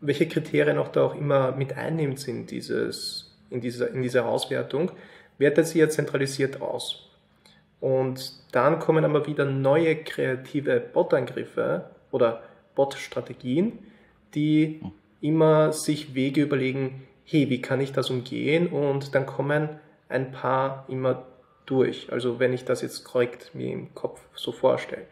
[0.00, 4.90] welche Kriterien auch da auch immer mit einnimmt in, dieses, in, dieser, in dieser Auswertung,
[5.38, 7.10] wertet sie ja zentralisiert aus.
[7.80, 12.42] Und dann kommen aber wieder neue kreative Bot-Angriffe oder
[12.74, 13.78] Bot-Strategien,
[14.34, 14.80] die
[15.20, 18.68] immer sich Wege überlegen, hey, wie kann ich das umgehen?
[18.68, 19.68] Und dann kommen
[20.08, 21.26] ein paar immer
[21.66, 22.12] durch.
[22.12, 25.02] Also wenn ich das jetzt korrekt mir im Kopf so vorstelle.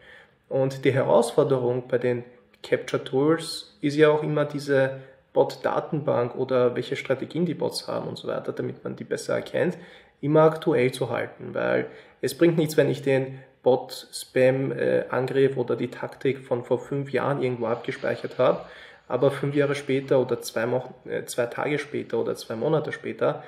[0.49, 2.23] Und die Herausforderung bei den
[2.63, 5.01] Capture Tools ist ja auch immer diese
[5.33, 9.77] Bot-Datenbank oder welche Strategien die Bots haben und so weiter, damit man die besser erkennt,
[10.21, 11.87] immer aktuell zu halten, weil
[12.21, 17.65] es bringt nichts, wenn ich den Bot-Spam-Angriff oder die Taktik von vor fünf Jahren irgendwo
[17.65, 18.61] abgespeichert habe,
[19.07, 23.43] aber fünf Jahre später oder zwei, Mo äh, zwei Tage später oder zwei Monate später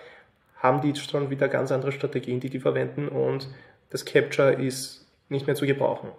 [0.60, 3.48] haben die schon wieder ganz andere Strategien, die die verwenden und
[3.90, 6.10] das Capture ist nicht mehr zu gebrauchen.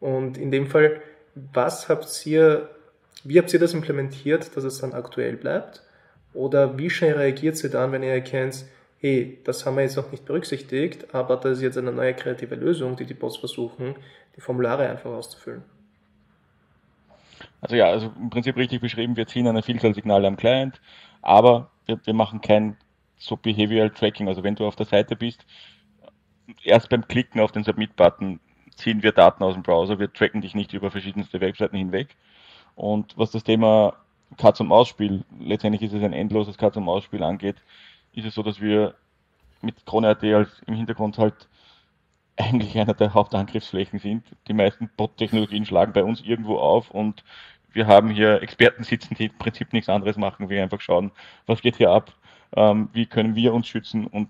[0.00, 1.00] Und in dem Fall,
[1.34, 2.70] was habt ihr,
[3.24, 5.82] wie habt ihr das implementiert, dass es dann aktuell bleibt?
[6.32, 8.66] Oder wie schnell reagiert ihr dann, wenn ihr erkennt,
[9.00, 12.54] hey, das haben wir jetzt noch nicht berücksichtigt, aber das ist jetzt eine neue kreative
[12.54, 13.94] Lösung, die die Bots versuchen,
[14.36, 15.62] die Formulare einfach auszufüllen?
[17.60, 20.80] Also ja, also im Prinzip richtig beschrieben, wir ziehen eine Vielzahl Signale am Client,
[21.22, 22.76] aber wir, wir machen kein
[23.18, 24.28] so Behavioral Tracking.
[24.28, 25.44] Also wenn du auf der Seite bist,
[26.62, 28.40] erst beim Klicken auf den Submit-Button
[28.76, 32.14] ziehen wir Daten aus dem Browser, wir tracken dich nicht über verschiedenste Webseiten hinweg.
[32.74, 33.94] Und was das Thema
[34.36, 37.56] Katz- und Maus-Spiel, letztendlich ist es ein endloses Katz- und Maus-Spiel angeht,
[38.12, 38.94] ist es so, dass wir
[39.62, 41.48] mit Krone.at als im Hintergrund halt
[42.36, 44.24] eigentlich einer der Hauptangriffsflächen sind.
[44.46, 47.24] Die meisten Bot-Technologien schlagen bei uns irgendwo auf und
[47.72, 51.12] wir haben hier Experten sitzen, die im Prinzip nichts anderes machen, wie einfach schauen,
[51.46, 52.12] was geht hier ab,
[52.54, 54.28] ähm, wie können wir uns schützen und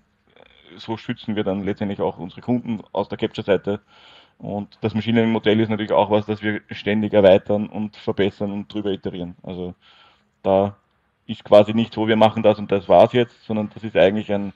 [0.77, 3.81] so schützen wir dann letztendlich auch unsere Kunden aus der Capture-Seite.
[4.37, 8.71] Und das Machine Learning-Modell ist natürlich auch was, das wir ständig erweitern und verbessern und
[8.71, 9.35] drüber iterieren.
[9.41, 9.73] Also
[10.43, 10.77] da
[11.25, 14.31] ist quasi nicht so, wir machen das und das war's jetzt, sondern das ist eigentlich
[14.31, 14.53] ein,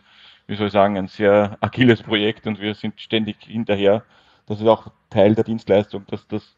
[0.47, 4.03] wie soll ich sagen, ein sehr agiles Projekt und wir sind ständig hinterher.
[4.45, 6.55] Das ist auch Teil der Dienstleistung, dass das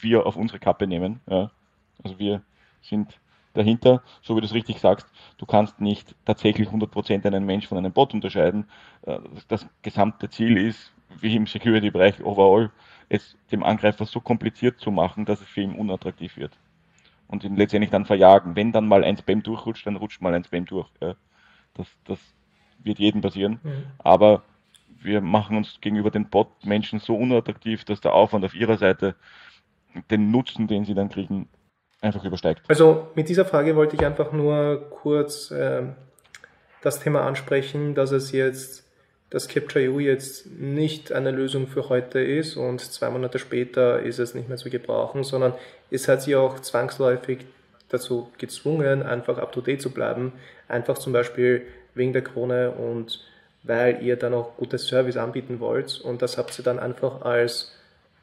[0.00, 1.20] wir auf unsere Kappe nehmen.
[1.28, 1.50] Ja.
[2.02, 2.42] Also wir
[2.80, 3.18] sind
[3.58, 7.78] dahinter, so wie du es richtig sagst, du kannst nicht tatsächlich 100% einen Mensch von
[7.78, 8.66] einem Bot unterscheiden.
[9.02, 9.18] Äh,
[9.48, 12.70] das gesamte Ziel ist, wie im Security-Bereich overall,
[13.08, 16.52] es dem Angreifer so kompliziert zu machen, dass es für ihn unattraktiv wird.
[17.26, 18.56] Und ihn letztendlich dann verjagen.
[18.56, 20.88] Wenn dann mal ein Spam durchrutscht, dann rutscht mal ein Spam durch.
[21.74, 22.18] Das, das
[22.82, 23.60] wird jedem passieren.
[23.62, 23.84] Mhm.
[23.98, 24.42] Aber
[25.00, 29.14] wir machen uns gegenüber den Bot-Menschen so unattraktiv, dass der Aufwand auf ihrer Seite
[30.10, 31.48] den Nutzen, den sie dann kriegen,
[32.00, 32.62] einfach übersteigt.
[32.68, 35.82] Also mit dieser Frage wollte ich einfach nur kurz äh,
[36.82, 38.84] das Thema ansprechen, dass es jetzt,
[39.30, 44.34] dass Capture.eu jetzt nicht eine Lösung für heute ist und zwei Monate später ist es
[44.34, 45.54] nicht mehr zu gebrauchen, sondern
[45.90, 47.46] es hat sie auch zwangsläufig
[47.88, 50.32] dazu gezwungen, einfach up-to-date zu bleiben,
[50.68, 51.62] einfach zum Beispiel
[51.94, 53.24] wegen der Krone und
[53.64, 57.72] weil ihr dann auch gutes Service anbieten wollt und das habt ihr dann einfach als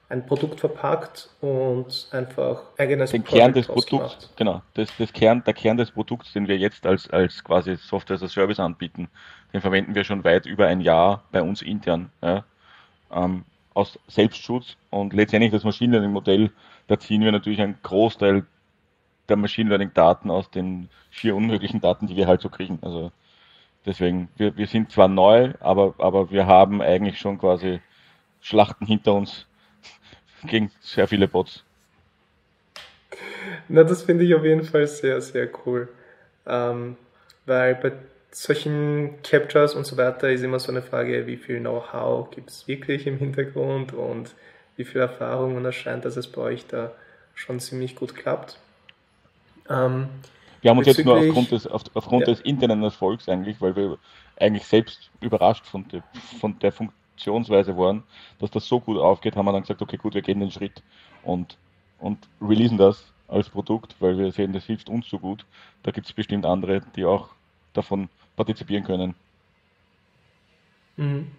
[0.10, 5.54] ein Produkt verpackt und einfach eigenes den Kern des Produkts, genau, das, das Kern, der
[5.54, 9.10] Kern des Produkts, den wir jetzt als, als quasi Software as a Service anbieten,
[9.54, 12.44] den verwenden wir schon weit über ein Jahr bei uns intern, ja,
[13.12, 16.52] ähm, aus Selbstschutz und letztendlich das Machine Learning Modell,
[16.88, 18.46] da ziehen wir natürlich einen Großteil
[19.28, 22.80] der Machine Learning Daten aus den vier unmöglichen Daten, die wir halt so kriegen.
[22.82, 23.12] Also
[23.86, 27.82] deswegen, wir, wir sind zwar neu, aber, aber wir haben eigentlich schon quasi
[28.40, 29.48] Schlachten hinter uns,
[30.44, 31.64] gegen sehr viele Bots.
[33.68, 35.88] Na, das finde ich auf jeden Fall sehr, sehr cool.
[36.46, 36.98] Ähm,
[37.46, 37.94] weil bei
[38.32, 42.68] solchen Captures und so weiter ist immer so eine Frage, wie viel Know-how gibt es
[42.68, 44.36] wirklich im Hintergrund und
[44.76, 46.92] wie viel Erfahrung und es scheint, dass es bei euch da
[47.34, 48.60] schon ziemlich gut klappt.
[49.70, 50.10] Ähm,
[50.62, 52.34] wir haben uns jetzt nur aufgrund, des, auf, aufgrund ja.
[52.34, 53.98] des internen Erfolgs eigentlich, weil wir
[54.38, 56.02] eigentlich selbst überrascht von, de,
[56.40, 58.04] von der Funktion Funktionsweise waren,
[58.40, 60.84] dass das so gut aufgeht, haben wir dann gesagt, okay, gut, wir gehen den Schritt
[61.24, 61.58] und,
[62.00, 65.46] und releasen das als Produkt, weil wir sehen, das hilft uns so gut.
[65.84, 67.30] Da gibt es bestimmt andere, die auch
[67.74, 69.16] davon partizipieren können.
[70.98, 71.32] Mhm.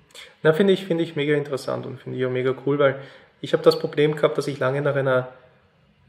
[0.43, 2.99] Na, finde ich, finde ich mega interessant und finde ich auch mega cool, weil
[3.43, 5.29] ich habe das Problem gehabt, dass ich lange nach einer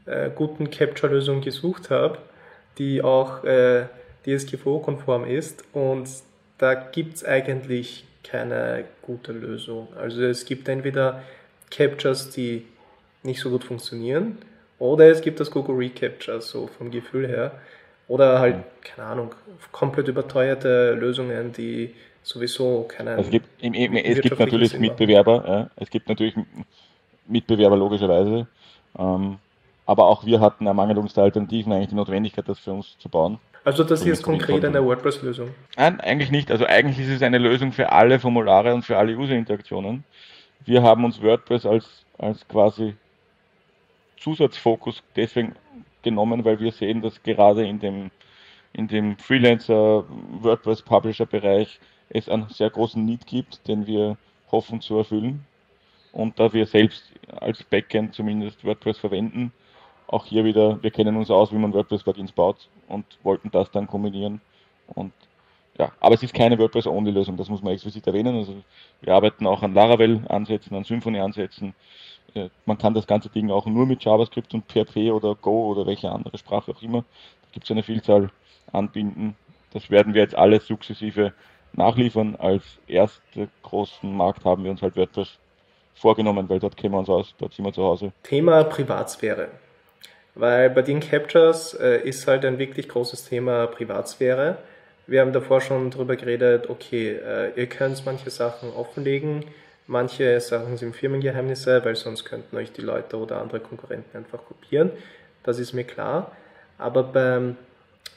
[0.06, 2.18] äh, guten Capture-Lösung gesucht habe,
[2.78, 3.86] die auch äh,
[4.24, 6.08] DSGVO-konform ist und
[6.56, 9.88] da gibt es eigentlich keine gute Lösung.
[9.96, 11.22] Also es gibt entweder
[11.70, 12.66] Captures, die
[13.22, 14.38] nicht so gut funktionieren,
[14.78, 17.52] oder es gibt das Google Recapture, so vom Gefühl her.
[18.06, 19.34] Oder halt, keine Ahnung,
[19.72, 23.10] komplett überteuerte Lösungen, die sowieso keine.
[23.10, 25.70] Also es gibt, es gibt natürlich Mitbewerber, ja.
[25.76, 26.34] es gibt natürlich
[27.26, 28.46] Mitbewerber logischerweise.
[28.98, 29.38] Ähm,
[29.84, 33.38] aber auch wir hatten Ermangelungs Alternativen eigentlich die Notwendigkeit, das für uns zu bauen.
[33.68, 35.50] Also das hier ist konkret eine WordPress-Lösung?
[35.76, 36.50] Nein, eigentlich nicht.
[36.50, 40.04] Also eigentlich ist es eine Lösung für alle Formulare und für alle User-Interaktionen.
[40.64, 42.94] Wir haben uns WordPress als, als quasi
[44.16, 45.54] Zusatzfokus deswegen
[46.00, 48.10] genommen, weil wir sehen, dass gerade in dem,
[48.72, 50.06] in dem Freelancer
[50.40, 51.78] WordPress Publisher Bereich
[52.08, 54.16] es einen sehr großen Need gibt, den wir
[54.50, 55.44] hoffen zu erfüllen.
[56.12, 59.52] Und da wir selbst als Backend zumindest WordPress verwenden,
[60.08, 63.86] auch hier wieder, wir kennen uns aus, wie man WordPress-Plugins baut und wollten das dann
[63.86, 64.40] kombinieren.
[64.94, 65.12] Und
[65.78, 68.36] ja, aber es ist keine WordPress-Only-Lösung, das muss man explizit erwähnen.
[68.36, 68.56] Also
[69.02, 71.74] wir arbeiten auch an Laravel-Ansätzen, an Symfony-Ansätzen.
[72.34, 75.86] Äh, man kann das ganze Ding auch nur mit JavaScript und PHP oder Go oder
[75.86, 77.02] welche andere Sprache auch immer.
[77.42, 78.30] Da gibt es eine Vielzahl
[78.72, 79.36] anbinden.
[79.72, 81.34] Das werden wir jetzt alles sukzessive
[81.74, 82.34] nachliefern.
[82.36, 85.38] Als ersten großen Markt haben wir uns halt WordPress
[85.94, 88.12] vorgenommen, weil dort kennen wir uns aus, dort sind wir zu Hause.
[88.22, 89.50] Thema Privatsphäre.
[90.38, 94.58] Weil bei den Captures äh, ist halt ein wirklich großes Thema Privatsphäre.
[95.08, 99.44] Wir haben davor schon darüber geredet, okay, äh, ihr könnt manche Sachen offenlegen,
[99.88, 104.92] manche Sachen sind Firmengeheimnisse, weil sonst könnten euch die Leute oder andere Konkurrenten einfach kopieren.
[105.42, 106.30] Das ist mir klar.
[106.78, 107.56] Aber beim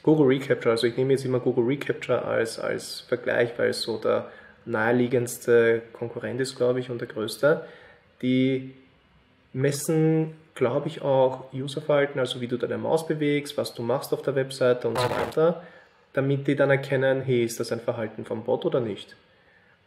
[0.04, 3.98] Google Recapture, also ich nehme jetzt immer Google Recapture als, als Vergleich, weil es so
[3.98, 4.30] der
[4.64, 7.64] naheliegendste Konkurrent ist, glaube ich, und der größte.
[8.20, 8.74] Die
[9.52, 14.22] messen, glaube ich, auch Userverhalten, also wie du deine Maus bewegst, was du machst auf
[14.22, 15.62] der Webseite und so weiter,
[16.12, 19.16] damit die dann erkennen, hey, ist das ein Verhalten vom Bot oder nicht.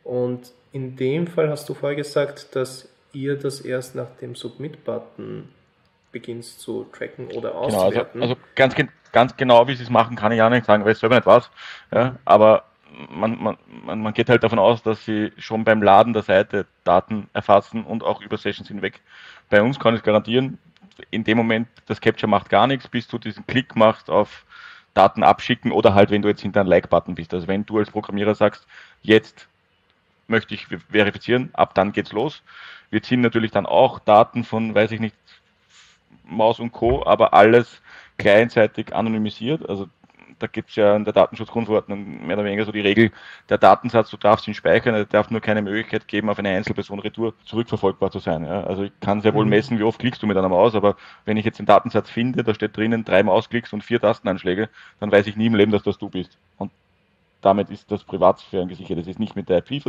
[0.03, 5.49] Und in dem Fall hast du vorher gesagt, dass ihr das erst nach dem Submit-Button
[6.11, 8.13] beginnst zu tracken oder auszuwerten.
[8.13, 8.75] Genau, also, also ganz,
[9.11, 11.25] ganz genau, wie sie es machen, kann ich auch nicht sagen, weil ich selber nicht
[11.25, 11.49] weiß.
[11.91, 12.65] Ja, aber
[13.09, 13.57] man, man,
[14.01, 18.03] man geht halt davon aus, dass sie schon beim Laden der Seite Daten erfassen und
[18.03, 19.01] auch über Sessions hinweg.
[19.49, 20.57] Bei uns kann ich garantieren,
[21.11, 24.45] in dem Moment, das Capture macht gar nichts, bis du diesen Klick machst auf
[24.93, 27.33] Daten abschicken oder halt, wenn du jetzt hinter einem Like-Button bist.
[27.33, 28.65] Also wenn du als Programmierer sagst,
[29.01, 29.47] jetzt
[30.27, 32.41] möchte ich verifizieren, ab dann geht's los.
[32.89, 35.15] Wir ziehen natürlich dann auch Daten von, weiß ich nicht,
[36.23, 37.81] Maus und Co., aber alles
[38.17, 39.67] kleinseitig anonymisiert.
[39.69, 39.87] Also
[40.39, 43.11] da gibt es ja in der Datenschutzgrundverordnung mehr oder weniger so die Regel,
[43.49, 46.99] der Datensatz, du darfst ihn speichern, er darf nur keine Möglichkeit geben, auf eine Einzelperson
[46.99, 48.45] retour zurückverfolgbar zu sein.
[48.45, 48.63] Ja.
[48.63, 49.51] Also ich kann sehr wohl mhm.
[49.51, 50.95] messen, wie oft klickst du mit einer Maus, aber
[51.25, 54.69] wenn ich jetzt den Datensatz finde, da steht drinnen drei Mausklicks und vier Tastenanschläge,
[54.99, 56.37] dann weiß ich nie im Leben, dass das du bist.
[56.57, 56.71] Und
[57.41, 58.97] damit ist das Privatsphären gesichert.
[58.97, 59.83] Das ist nicht mit der IP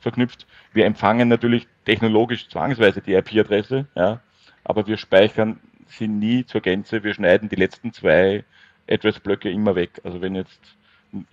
[0.00, 0.46] verknüpft.
[0.72, 4.20] Wir empfangen natürlich technologisch zwangsweise die IP-Adresse, ja,
[4.64, 5.58] aber wir speichern
[5.88, 7.02] sie nie zur Gänze.
[7.02, 8.44] Wir schneiden die letzten zwei
[8.90, 10.00] Address-Blöcke immer weg.
[10.04, 10.60] Also wenn jetzt,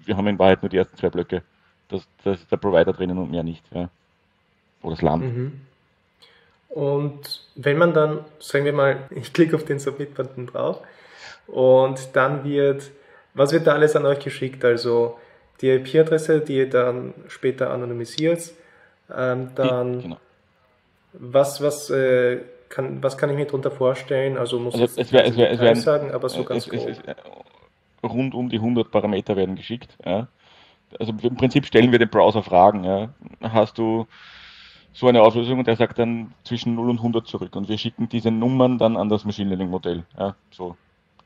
[0.05, 1.43] wir haben in Wahrheit nur die ersten zwei Blöcke.
[1.89, 3.63] Das, das ist der Provider drinnen und mehr nicht.
[3.73, 3.89] Ja.
[4.81, 5.23] Oder das Land.
[5.23, 5.61] Mhm.
[6.69, 10.81] Und wenn man dann, sagen wir mal, ich klicke auf den Submit-Button drauf
[11.47, 12.91] und dann wird,
[13.33, 14.63] was wird da alles an euch geschickt?
[14.65, 15.17] Also
[15.61, 18.51] die IP-Adresse, die ihr dann später anonymisiert,
[19.15, 20.17] ähm, dann genau.
[21.13, 24.37] was, was äh, kann, was kann ich mir darunter vorstellen?
[24.37, 26.81] Also muss also es, es, wär, es, wär, es sagen, aber so ganz grob.
[28.03, 29.97] Rund um die 100 Parameter werden geschickt.
[30.05, 30.27] Ja.
[30.99, 32.83] Also im Prinzip stellen wir den Browser Fragen.
[32.83, 33.09] Ja.
[33.41, 34.07] Hast du
[34.93, 38.09] so eine Auflösung und der sagt dann zwischen 0 und 100 zurück und wir schicken
[38.09, 40.03] diese Nummern dann an das Machine Learning Modell.
[40.17, 40.75] Ja, so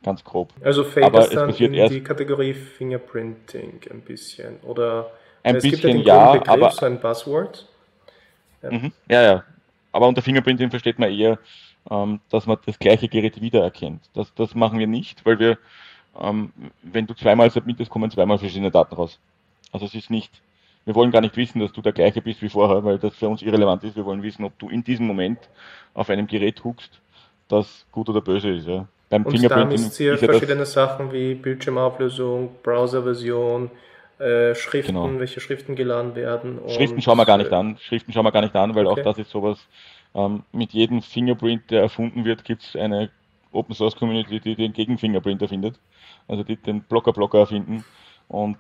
[0.04, 0.50] ganz grob.
[0.62, 5.12] Also fällt Aber das dann in die Kategorie Fingerprinting ein bisschen oder
[5.44, 7.68] ein bisschen ja, Begriff, aber so ein Buzzword.
[8.62, 8.72] Ja.
[8.72, 9.44] Mhm, ja, ja,
[9.92, 11.40] aber unter Fingerprinting versteht man eher,
[11.90, 14.10] ähm, dass man das gleiche Gerät wiedererkennt.
[14.14, 15.58] Das, das machen wir nicht, weil wir,
[16.20, 16.52] ähm,
[16.84, 19.20] wenn du zweimal submittest, kommen zweimal verschiedene Daten raus.
[19.72, 20.42] Also es ist nicht,
[20.86, 23.30] wir wollen gar nicht wissen, dass du der gleiche bist wie vorher, weil das für
[23.30, 23.96] uns irrelevant ist.
[23.96, 25.40] Wir wollen wissen, ob du in diesem Moment
[25.94, 27.00] auf einem Gerät huckst,
[27.48, 28.68] das gut oder böse ist.
[28.68, 28.88] Ja.
[29.10, 33.70] Beim Und Fingerprinting da misst ihr verschiedene Sachen wie Bildschirmauflösung, Browserversion,
[34.20, 35.20] äh, Schriften, genau.
[35.20, 36.60] welche Schriften geladen werden.
[36.68, 37.78] Schriften schauen wir gar nicht an.
[37.80, 39.02] Schriften schauen wir gar nicht an, weil okay.
[39.02, 39.60] auch das ist sowas,
[40.14, 43.10] ähm, mit jedem Fingerprint, der erfunden wird, gibt es eine
[43.52, 45.80] Open Source Community, die den Gegenfingerprint erfindet.
[46.32, 47.84] Also die den Blocker-Blocker erfinden.
[48.30, 48.58] Und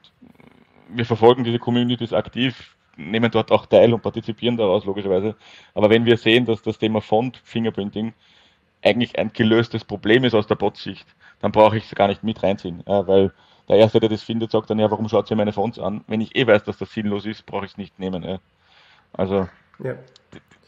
[0.90, 5.38] wir verfolgen diese Communities aktiv, nehmen dort auch teil und partizipieren daraus, logischerweise.
[5.74, 8.14] Aber wenn wir sehen, dass das Thema Font Fingerprinting
[8.84, 11.08] eigentlich ein gelöstes Problem ist aus der Bot-Sicht,
[11.40, 13.32] dann brauche ich es gar nicht mit reinziehen, weil
[13.70, 16.04] der Erste, der das findet, sagt dann, ja, warum schaut ihr meine Fonts an?
[16.08, 18.40] Wenn ich eh weiß, dass das sinnlos ist, brauche ich es nicht nehmen.
[19.14, 19.48] Also
[19.80, 19.96] ja.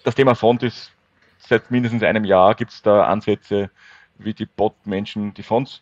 [0.06, 0.94] das Thema Font ist
[1.40, 3.70] seit mindestens einem Jahr gibt es da Ansätze,
[4.20, 5.82] wie die Bot-Menschen die Fonts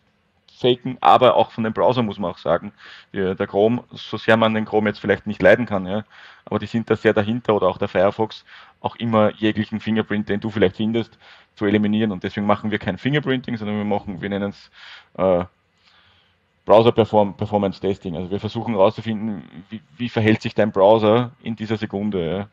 [0.62, 2.72] faken, aber auch von dem Browser muss man auch sagen.
[3.12, 6.04] Der Chrome, so sehr man den Chrome jetzt vielleicht nicht leiden kann, ja,
[6.44, 8.44] aber die sind da sehr dahinter oder auch der Firefox,
[8.80, 11.18] auch immer jeglichen Fingerprint, den du vielleicht findest,
[11.54, 12.12] zu eliminieren.
[12.12, 14.70] Und deswegen machen wir kein Fingerprinting, sondern wir machen, wir nennen es
[15.18, 15.44] äh,
[16.64, 18.16] Browser -Perform Performance Testing.
[18.16, 22.30] Also wir versuchen herauszufinden, wie, wie, verhält sich dein Browser in dieser Sekunde.
[22.30, 22.48] Ja?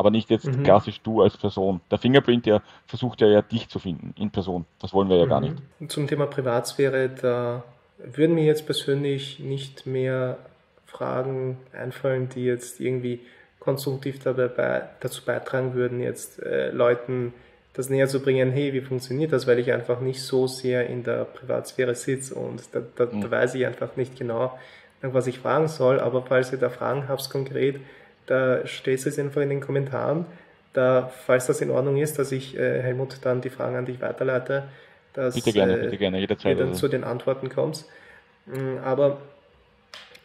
[0.00, 0.62] Aber nicht jetzt mhm.
[0.62, 1.82] klassisch du als Person.
[1.90, 4.64] Der Fingerprint, der versucht ja, ja dich zu finden in Person.
[4.80, 5.28] Das wollen wir ja mhm.
[5.28, 5.56] gar nicht.
[5.88, 7.64] Zum Thema Privatsphäre, da
[7.98, 10.38] würden mir jetzt persönlich nicht mehr
[10.86, 13.20] Fragen einfallen, die jetzt irgendwie
[13.58, 17.34] konstruktiv dabei, dazu beitragen würden, jetzt äh, Leuten
[17.74, 21.04] das näher zu bringen, hey, wie funktioniert das, weil ich einfach nicht so sehr in
[21.04, 23.20] der Privatsphäre sitze und da, da, mhm.
[23.20, 24.58] da weiß ich einfach nicht genau,
[25.02, 26.00] was ich fragen soll.
[26.00, 27.80] Aber falls ihr da Fragen habt konkret,
[28.30, 30.24] da stellt es einfach in den Kommentaren.
[30.72, 34.00] Da, falls das in Ordnung ist, dass ich äh, Helmut dann die Fragen an dich
[34.00, 34.68] weiterleite,
[35.14, 36.80] dass bitte gerne, äh, bitte gerne, jederzeit, du dann also.
[36.80, 37.88] zu den Antworten kommst.
[38.46, 39.20] Mm, aber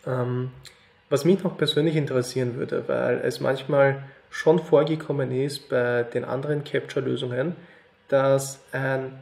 [0.06, 0.52] ähm,
[1.10, 6.63] was mich noch persönlich interessieren würde, weil es manchmal schon vorgekommen ist bei den anderen
[6.63, 7.56] Capture-Lösungen,
[8.08, 9.13] dass ein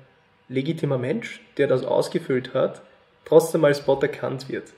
[0.49, 2.81] legitimer Mensch, der das ausgefüllt hat,
[3.23, 4.73] trotzdem als Bot erkannt wird.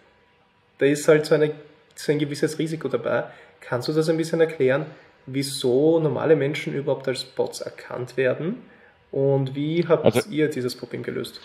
[0.77, 1.51] Da ist halt so, eine,
[1.95, 3.23] so ein gewisses Risiko dabei.
[3.61, 4.85] Kannst du das ein bisschen erklären,
[5.25, 8.57] wieso normale Menschen überhaupt als Bots erkannt werden?
[9.11, 11.41] Und wie habt also, ihr dieses Problem gelöst?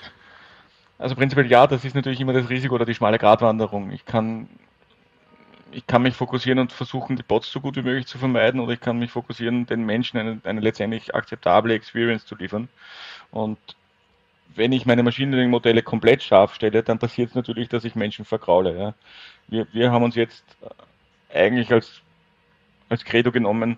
[0.98, 3.90] Also prinzipiell ja, das ist natürlich immer das Risiko oder die schmale Gratwanderung.
[3.92, 4.48] Ich kann
[5.72, 8.72] ich kann mich fokussieren und versuchen, die Bots so gut wie möglich zu vermeiden, oder
[8.72, 12.68] ich kann mich fokussieren, den Menschen eine, eine letztendlich akzeptable Experience zu liefern.
[13.30, 13.58] Und
[14.54, 17.94] wenn ich meine Machine Learning Modelle komplett scharf stelle, dann passiert es natürlich, dass ich
[17.94, 18.76] Menschen vergraule.
[18.76, 18.94] Ja.
[19.48, 20.44] Wir, wir haben uns jetzt
[21.34, 22.00] eigentlich als,
[22.88, 23.76] als Credo genommen,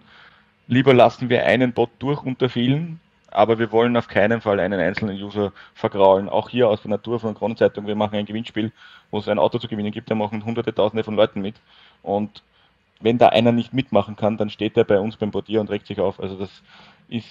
[0.67, 4.81] lieber lassen wir einen Bot durch unter vielen, aber wir wollen auf keinen Fall einen
[4.81, 6.29] einzelnen User vergraulen.
[6.29, 8.73] Auch hier aus der Natur von der Kronenzeitung, wir machen ein Gewinnspiel,
[9.11, 11.57] wo es ein Auto zu gewinnen gibt, da machen hunderte, tausende von Leuten mit.
[12.03, 12.43] Und
[13.01, 15.87] wenn da einer nicht mitmachen kann, dann steht er bei uns beim Portier und regt
[15.87, 16.21] sich auf.
[16.21, 16.51] Also das
[17.09, 17.29] ist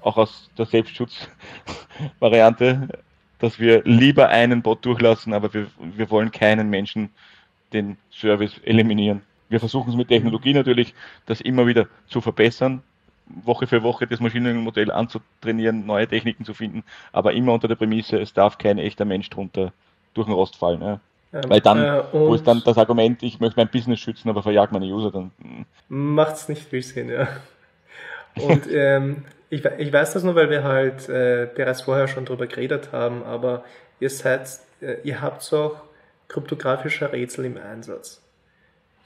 [0.00, 2.88] auch aus der Selbstschutzvariante,
[3.38, 7.10] dass wir lieber einen Bot durchlassen, aber wir, wir wollen keinen Menschen
[7.72, 9.22] den Service eliminieren.
[9.48, 10.94] Wir versuchen es mit Technologie natürlich,
[11.26, 12.82] das immer wieder zu verbessern,
[13.26, 18.18] Woche für Woche das Maschinenmodell anzutrainieren, neue Techniken zu finden, aber immer unter der Prämisse,
[18.18, 19.72] es darf kein echter Mensch drunter
[20.14, 20.80] durch den Rost fallen.
[20.80, 21.00] Ja.
[21.32, 24.42] Ähm, Weil dann, äh, wo ist dann das Argument, ich möchte mein Business schützen, aber
[24.42, 25.32] verjagt meine User, dann.
[25.40, 26.14] Hm.
[26.14, 27.28] Macht es nicht viel Sinn, ja.
[28.36, 32.46] Und ähm, ich, ich weiß das nur, weil wir halt äh, bereits vorher schon drüber
[32.46, 33.64] geredet haben, aber
[34.00, 34.48] ihr seid,
[34.80, 35.76] äh, ihr habt auch
[36.28, 38.22] kryptografische Rätsel im Einsatz.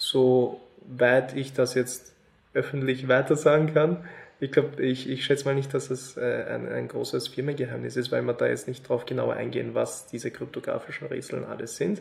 [0.01, 2.15] Soweit ich das jetzt
[2.55, 3.99] öffentlich weiter sagen kann.
[4.41, 8.11] Ich glaube, ich, ich schätze mal nicht, dass es äh, ein, ein großes Firmengeheimnis ist,
[8.11, 12.01] weil wir da jetzt nicht drauf genauer eingehen, was diese kryptografischen Rätsel alles sind.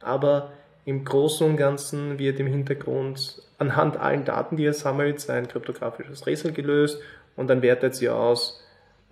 [0.00, 0.52] Aber
[0.84, 6.26] im Großen und Ganzen wird im Hintergrund anhand allen Daten, die ihr sammelt, ein kryptografisches
[6.26, 7.00] Rätsel gelöst
[7.36, 8.60] und dann wertet sie aus,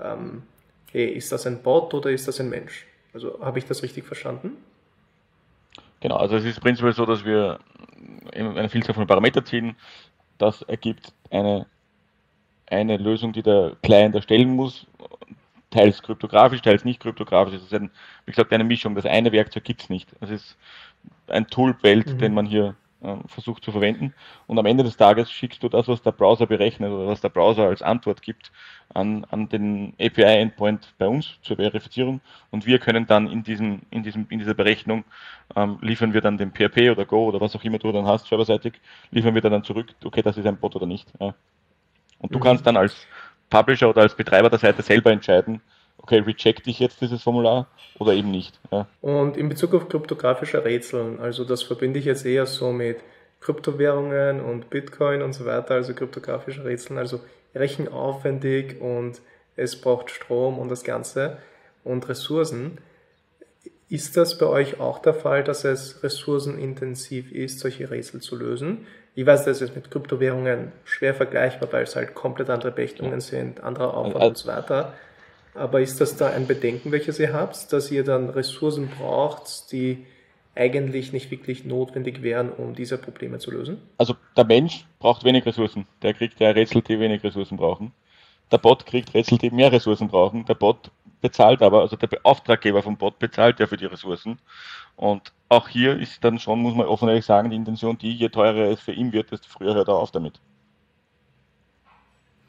[0.02, 0.42] ähm,
[0.90, 2.86] hey, ist das ein Bot oder ist das ein Mensch?
[3.14, 4.56] Also habe ich das richtig verstanden?
[6.00, 7.60] Genau, also es ist prinzipiell so, dass wir
[8.34, 9.76] eine Vielzahl von Parametern ziehen,
[10.38, 11.66] das ergibt eine,
[12.66, 14.86] eine Lösung, die der Client erstellen muss,
[15.70, 17.54] teils kryptografisch, teils nicht kryptografisch.
[17.54, 17.90] Das ist ein,
[18.24, 18.94] wie gesagt, eine Mischung.
[18.94, 20.08] Das eine Werkzeug gibt es nicht.
[20.20, 20.56] Es ist
[21.28, 22.18] ein Toolbelt, mhm.
[22.18, 24.14] den man hier äh, versucht zu verwenden.
[24.46, 27.28] Und am Ende des Tages schickst du das, was der Browser berechnet oder was der
[27.28, 28.52] Browser als Antwort gibt,
[28.94, 32.20] an, an den API-Endpoint bei uns zur Verifizierung.
[32.50, 35.04] Und wir können dann in, diesem, in, diesem, in dieser Berechnung
[35.54, 38.26] ähm, liefern wir dann den PHP oder Go oder was auch immer du dann hast,
[38.26, 38.80] serverseitig,
[39.10, 41.08] liefern wir dann zurück, okay, das ist ein Bot oder nicht.
[41.20, 41.34] Ja.
[42.18, 42.42] Und du mhm.
[42.42, 43.06] kannst dann als
[43.50, 45.60] Publisher oder als Betreiber der Seite selber entscheiden,
[46.06, 47.66] okay, reject ich jetzt dieses Formular
[47.98, 48.58] oder eben nicht.
[48.70, 48.86] Ja.
[49.00, 52.98] Und in Bezug auf kryptografische Rätsel, also das verbinde ich jetzt eher so mit
[53.40, 57.20] Kryptowährungen und Bitcoin und so weiter, also kryptografische Rätsel, also
[57.54, 59.20] rechenaufwendig und
[59.56, 61.38] es braucht Strom und das Ganze
[61.82, 62.78] und Ressourcen.
[63.88, 68.86] Ist das bei euch auch der Fall, dass es ressourcenintensiv ist, solche Rätsel zu lösen?
[69.14, 73.62] Ich weiß, das ist mit Kryptowährungen schwer vergleichbar, weil es halt komplett andere Berechnungen sind,
[73.62, 74.92] anderer Aufwand und so weiter.
[75.56, 80.06] Aber ist das da ein Bedenken, welches ihr habt, dass ihr dann Ressourcen braucht, die
[80.54, 83.78] eigentlich nicht wirklich notwendig wären, um diese Probleme zu lösen?
[83.98, 85.86] Also der Mensch braucht wenig Ressourcen.
[86.02, 87.92] Der kriegt ja Rätsel, die wenig Ressourcen brauchen.
[88.50, 90.44] Der Bot kriegt Rätsel, die mehr Ressourcen brauchen.
[90.46, 90.90] Der Bot
[91.20, 94.38] bezahlt aber, also der Auftraggeber vom Bot bezahlt ja für die Ressourcen.
[94.96, 98.28] Und auch hier ist dann schon, muss man offen ehrlich sagen, die Intention die, je
[98.28, 100.40] teurer es für ihn wird, desto früher hört er auf damit.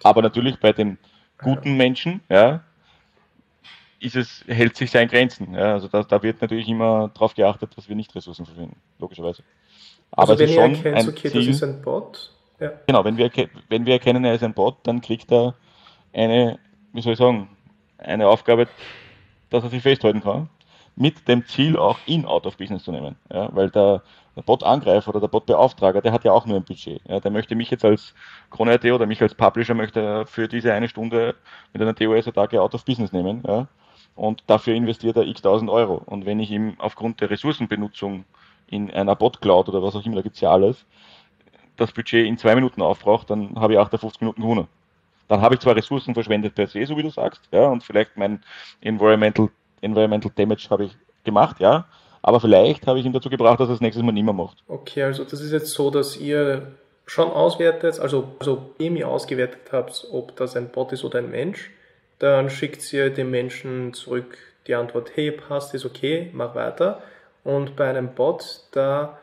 [0.03, 0.97] Aber natürlich bei den
[1.39, 2.63] guten Menschen, ja,
[3.99, 5.53] ist es, hält sich seine Grenzen.
[5.53, 9.43] Ja, also da, da wird natürlich immer darauf geachtet, dass wir nicht Ressourcen verwenden, logischerweise.
[10.11, 12.31] Aber also wenn ihr erkennt, okay, Ziel, das ist ein Bot.
[12.59, 12.71] Ja.
[12.87, 13.31] Genau, wenn wir,
[13.69, 15.55] wenn wir erkennen, er ist ein Bot, dann kriegt er
[16.13, 16.59] eine,
[16.93, 17.49] wie soll ich sagen,
[17.97, 18.67] eine Aufgabe,
[19.49, 20.49] dass er sich festhalten kann,
[20.95, 23.15] mit dem Ziel auch ihn out of business zu nehmen.
[23.31, 24.01] Ja, weil der,
[24.35, 27.01] der Bot-Angreifer oder der Bot-Beauftrager, der hat ja auch nur ein Budget.
[27.07, 28.15] Ja, der möchte mich jetzt als
[28.49, 31.35] Krone.at oder mich als Publisher möchte für diese eine Stunde
[31.73, 33.43] mit einer TOS-Attacke out of business nehmen.
[33.47, 33.67] Ja,
[34.17, 36.01] und dafür investiert er x tausend Euro.
[36.05, 38.25] Und wenn ich ihm aufgrund der Ressourcenbenutzung
[38.67, 40.85] in einer Bot-Cloud oder was auch immer, da gibt es ja alles,
[41.77, 44.67] das Budget in zwei Minuten aufbraucht, dann habe ich 58 Minuten gewonnen.
[45.27, 48.17] Dann habe ich zwar Ressourcen verschwendet per se, so wie du sagst, ja, und vielleicht
[48.17, 48.43] mein
[48.81, 49.49] Environmental,
[49.81, 51.85] Environmental Damage habe ich gemacht, ja,
[52.23, 54.57] aber vielleicht habe ich ihn dazu gebracht, dass er das nächstes Mal nicht mehr macht.
[54.67, 56.71] Okay, also das ist jetzt so, dass ihr
[57.05, 61.69] schon auswertet, also, also ihr ausgewertet habt, ob das ein Bot ist oder ein Mensch,
[62.19, 64.37] dann schickt ihr dem Menschen zurück
[64.67, 67.01] die Antwort, hey, passt, ist okay, mach weiter.
[67.43, 69.17] Und bei einem Bot, da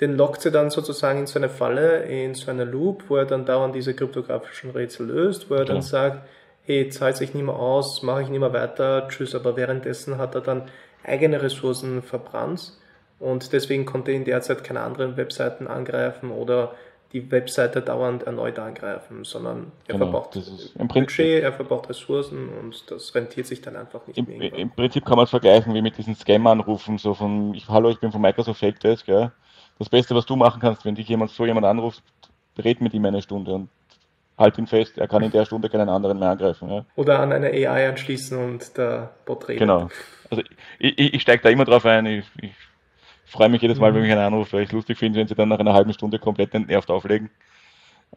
[0.00, 3.24] den lockt sie dann sozusagen in so eine Falle, in so eine Loop, wo er
[3.24, 6.28] dann dauernd diese kryptografischen Rätsel löst, wo er dann sagt,
[6.64, 10.34] hey, zahlt sich nicht mehr aus, mache ich nicht mehr weiter, tschüss, aber währenddessen hat
[10.34, 10.68] er dann
[11.02, 12.72] eigene Ressourcen verbrannt.
[13.18, 16.74] Und deswegen konnte er in der Zeit keine anderen Webseiten angreifen oder
[17.12, 20.36] die Webseite dauernd erneut angreifen, sondern er genau, verbraucht
[20.78, 24.52] im Budget, er verbraucht Ressourcen und das rentiert sich dann einfach nicht Im, mehr.
[24.52, 28.00] Im Prinzip kann man es vergleichen wie mit diesen Scam-Anrufen, so von, ich, hallo, ich
[28.00, 29.32] bin von Microsoft Helpdesk, ja.
[29.78, 32.02] Das Beste, was du machen kannst, wenn dich jemand so jemand anruft,
[32.58, 33.68] red mit ihm eine Stunde und
[34.38, 36.70] halt ihn fest, er kann in der Stunde keinen anderen mehr angreifen.
[36.70, 36.84] Ja.
[36.96, 39.60] Oder an eine AI anschließen und der Bot redet.
[39.60, 39.88] Genau.
[40.30, 40.42] Also
[40.78, 42.52] ich, ich, ich steige da immer drauf ein, ich, ich
[43.26, 45.34] freue mich jedes Mal, wenn mich einer anruft, weil ich es lustig finde, wenn sie
[45.34, 47.30] dann nach einer halben Stunde komplett entnervt auflegen.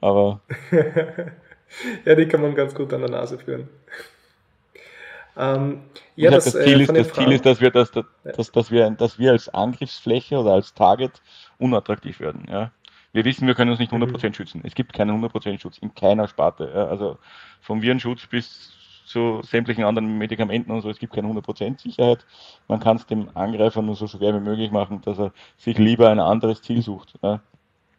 [0.01, 0.41] Aber.
[2.05, 3.67] ja, die kann man ganz gut an der Nase führen.
[5.37, 5.83] Ähm,
[6.15, 8.89] ja, das, das, äh, Ziel, ist, das Ziel ist, dass wir, dass, dass, dass, wir,
[8.91, 11.21] dass wir als Angriffsfläche oder als Target
[11.57, 12.45] unattraktiv werden.
[12.49, 12.71] Ja?
[13.13, 14.33] Wir wissen, wir können uns nicht 100% mhm.
[14.33, 14.61] schützen.
[14.65, 16.71] Es gibt keinen 100% Schutz in keiner Sparte.
[16.73, 16.87] Ja?
[16.87, 17.17] Also
[17.61, 18.73] vom Virenschutz bis
[19.09, 22.25] zu sämtlichen anderen Medikamenten und so, es gibt keine 100% Sicherheit.
[22.67, 26.09] Man kann es dem Angreifer nur so schwer wie möglich machen, dass er sich lieber
[26.09, 27.15] ein anderes Ziel sucht.
[27.23, 27.41] Ja?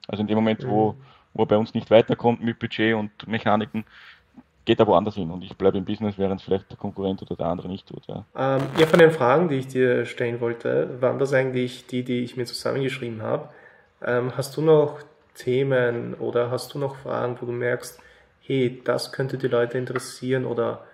[0.06, 0.96] Also in dem Moment, wo, mhm.
[1.34, 3.84] wo er bei uns nicht weiterkommt mit Budget und Mechaniken,
[4.64, 7.34] geht er woanders hin und ich bleibe im Business, während es vielleicht der Konkurrent oder
[7.34, 8.06] der andere nicht tut.
[8.06, 8.24] Ja.
[8.36, 12.20] Ähm, ja, von den Fragen, die ich dir stellen wollte, waren das eigentlich die, die
[12.20, 13.48] ich mir zusammengeschrieben habe.
[14.04, 15.00] Ähm, hast du noch
[15.34, 17.98] Themen oder hast du noch Fragen, wo du merkst,
[18.42, 20.84] hey, das könnte die Leute interessieren oder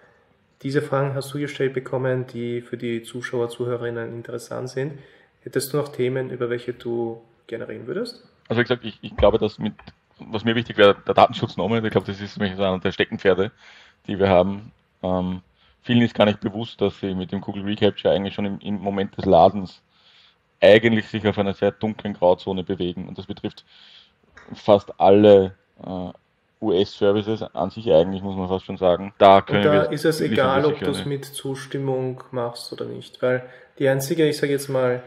[0.62, 4.98] diese Fragen hast du gestellt bekommen, die für die Zuschauer, Zuhörerinnen interessant sind.
[5.42, 8.24] Hättest du noch Themen, über welche du gerne reden würdest?
[8.48, 9.74] Also wie gesagt, ich, ich glaube, dass mit,
[10.18, 13.52] was mir wichtig wäre, der Datenschutz ich glaube, das ist so einer der Steckenpferde,
[14.06, 14.72] die wir haben.
[15.02, 15.42] Ähm,
[15.82, 18.80] vielen ist gar nicht bewusst, dass sie mit dem Google Recapture eigentlich schon im, im
[18.80, 19.82] Moment des Ladens
[20.60, 23.06] eigentlich sich auf einer sehr dunklen Grauzone bewegen.
[23.08, 23.64] Und das betrifft
[24.54, 25.54] fast alle
[25.84, 26.10] äh,
[26.60, 29.12] US-Services an sich eigentlich, muss man fast schon sagen.
[29.18, 32.86] Da, können Und da wir ist es egal, ob du es mit Zustimmung machst oder
[32.86, 33.42] nicht, weil
[33.78, 35.02] die einzige, ich sage jetzt mal,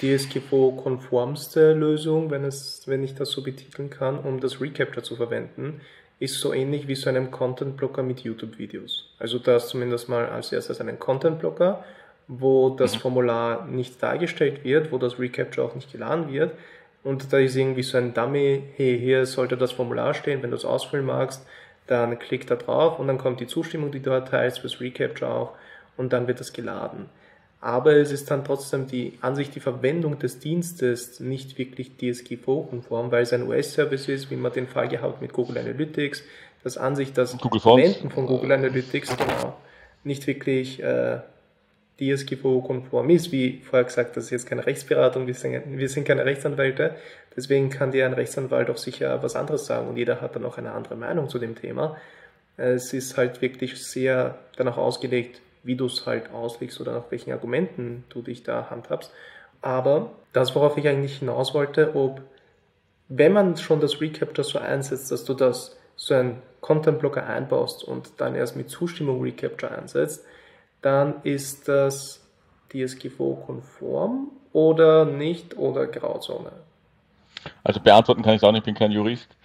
[0.00, 5.80] DSGVO-konformste Lösung, wenn, es, wenn ich das so betiteln kann, um das Recapture zu verwenden,
[6.20, 9.08] ist so ähnlich wie so einem Content-Blocker mit YouTube-Videos.
[9.18, 11.84] Also da ist zumindest mal als erstes einen Content-Blocker,
[12.28, 13.00] wo das mhm.
[13.00, 16.52] Formular nicht dargestellt wird, wo das Recapture auch nicht geladen wird,
[17.04, 20.56] und da ist irgendwie so ein Dummy, hey, hier sollte das Formular stehen, wenn du
[20.56, 21.46] es ausfüllen magst,
[21.86, 25.52] dann klick da drauf und dann kommt die Zustimmung, die du erteilst, fürs Recapture auch
[25.96, 27.10] und dann wird das geladen.
[27.60, 33.22] Aber es ist dann trotzdem die Ansicht, die Verwendung des Dienstes nicht wirklich DSGVO-konform, weil
[33.22, 36.24] es ein US-Service ist, wie man den Fall gehabt mit Google Analytics,
[36.62, 39.56] dass an sich das Verwenden von Google Analytics genau
[40.04, 41.20] nicht wirklich äh,
[42.00, 43.32] DSGVO-konform ist.
[43.32, 46.96] Wie vorher gesagt, das ist jetzt keine Rechtsberatung, wir sind, wir sind keine Rechtsanwälte,
[47.36, 50.58] deswegen kann dir ein Rechtsanwalt auch sicher was anderes sagen und jeder hat dann auch
[50.58, 51.96] eine andere Meinung zu dem Thema.
[52.56, 57.32] Es ist halt wirklich sehr danach ausgelegt, wie du es halt auslegst oder nach welchen
[57.32, 59.12] Argumenten du dich da handhabst.
[59.62, 62.20] Aber das, worauf ich eigentlich hinaus wollte, ob,
[63.08, 68.12] wenn man schon das Recapture so einsetzt, dass du das so ein Content-Blocker einbaust und
[68.18, 70.24] dann erst mit Zustimmung Recapture einsetzt,
[70.84, 72.22] dann ist das
[72.72, 76.52] DSGVO-konform oder nicht oder Grauzone?
[77.62, 79.36] Also beantworten kann ich es auch nicht, ich bin kein Jurist.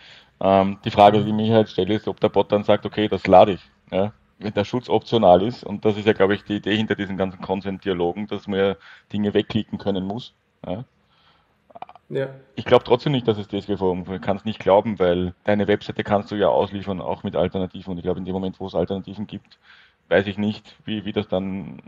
[0.41, 3.25] Ähm, die Frage, die mich halt stelle, ist, ob der Bot dann sagt, okay, das
[3.27, 3.61] lade ich.
[3.91, 4.13] Ja?
[4.37, 7.17] Wenn der Schutz optional ist, und das ist ja, glaube ich, die Idee hinter diesen
[7.17, 8.75] ganzen Consent-Dialogen, dass man ja
[9.11, 10.33] Dinge wegklicken können muss.
[10.65, 10.85] Ja?
[12.09, 12.29] Ja.
[12.55, 16.03] Ich glaube trotzdem nicht, dass es DSGVO Ich kann es nicht glauben, weil deine Webseite
[16.03, 17.91] kannst du ja ausliefern, auch mit Alternativen.
[17.91, 19.59] Und ich glaube, in dem Moment, wo es Alternativen gibt,
[20.09, 21.81] weiß ich nicht, wie, wie das dann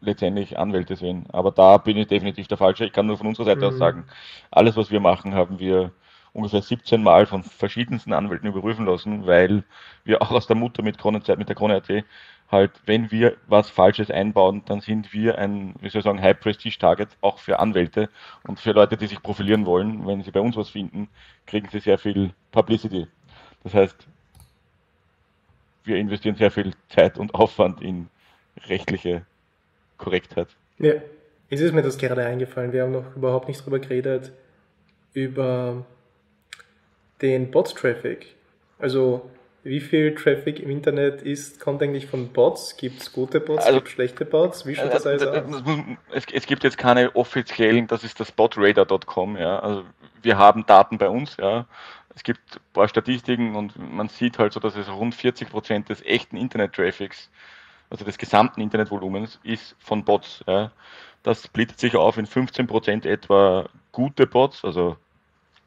[0.00, 1.26] letztendlich Anwälte sehen.
[1.30, 2.84] Aber da bin ich definitiv der Falsche.
[2.84, 3.66] Ich kann nur von unserer Seite mhm.
[3.66, 4.04] aus sagen,
[4.50, 5.92] alles, was wir machen, haben wir
[6.32, 9.64] ungefähr 17 Mal von verschiedensten Anwälten überprüfen lassen, weil
[10.04, 12.04] wir auch aus der Mutter mit Kronenzeit, mit der Krone.at
[12.50, 17.08] halt, wenn wir was Falsches einbauen, dann sind wir ein, wie soll ich sagen, High-Prestige-Target
[17.20, 18.08] auch für Anwälte
[18.46, 20.06] und für Leute, die sich profilieren wollen.
[20.06, 21.08] Wenn sie bei uns was finden,
[21.46, 23.06] kriegen sie sehr viel Publicity.
[23.64, 24.08] Das heißt,
[25.88, 28.08] wir investieren sehr viel Zeit und Aufwand in
[28.66, 29.22] rechtliche
[29.96, 30.48] Korrektheit.
[30.78, 30.94] Ja,
[31.50, 32.72] es ist mir das gerade eingefallen.
[32.72, 34.32] Wir haben noch überhaupt nicht drüber geredet,
[35.14, 35.84] über
[37.20, 38.34] den Bot-Traffic.
[38.78, 39.28] Also
[39.62, 42.76] wie viel Traffic im Internet ist, kommt eigentlich von Bots?
[42.76, 44.66] Gibt es gute Bots, also, gibt es schlechte Bots?
[44.66, 45.62] Wie schaut das alles aus?
[46.12, 49.58] Es, es, gibt jetzt keine offiziellen, das ist das botradar.com, ja.
[49.58, 49.84] Also
[50.22, 51.66] wir haben Daten bei uns, ja.
[52.14, 55.88] Es gibt ein paar Statistiken und man sieht halt so, dass es rund 40 Prozent
[55.88, 57.30] des echten Internet-Traffics,
[57.90, 60.42] also des gesamten Internetvolumens, ist von Bots.
[60.46, 60.72] Ja.
[61.22, 64.96] Das splittet sich auf in 15 Prozent etwa gute Bots, also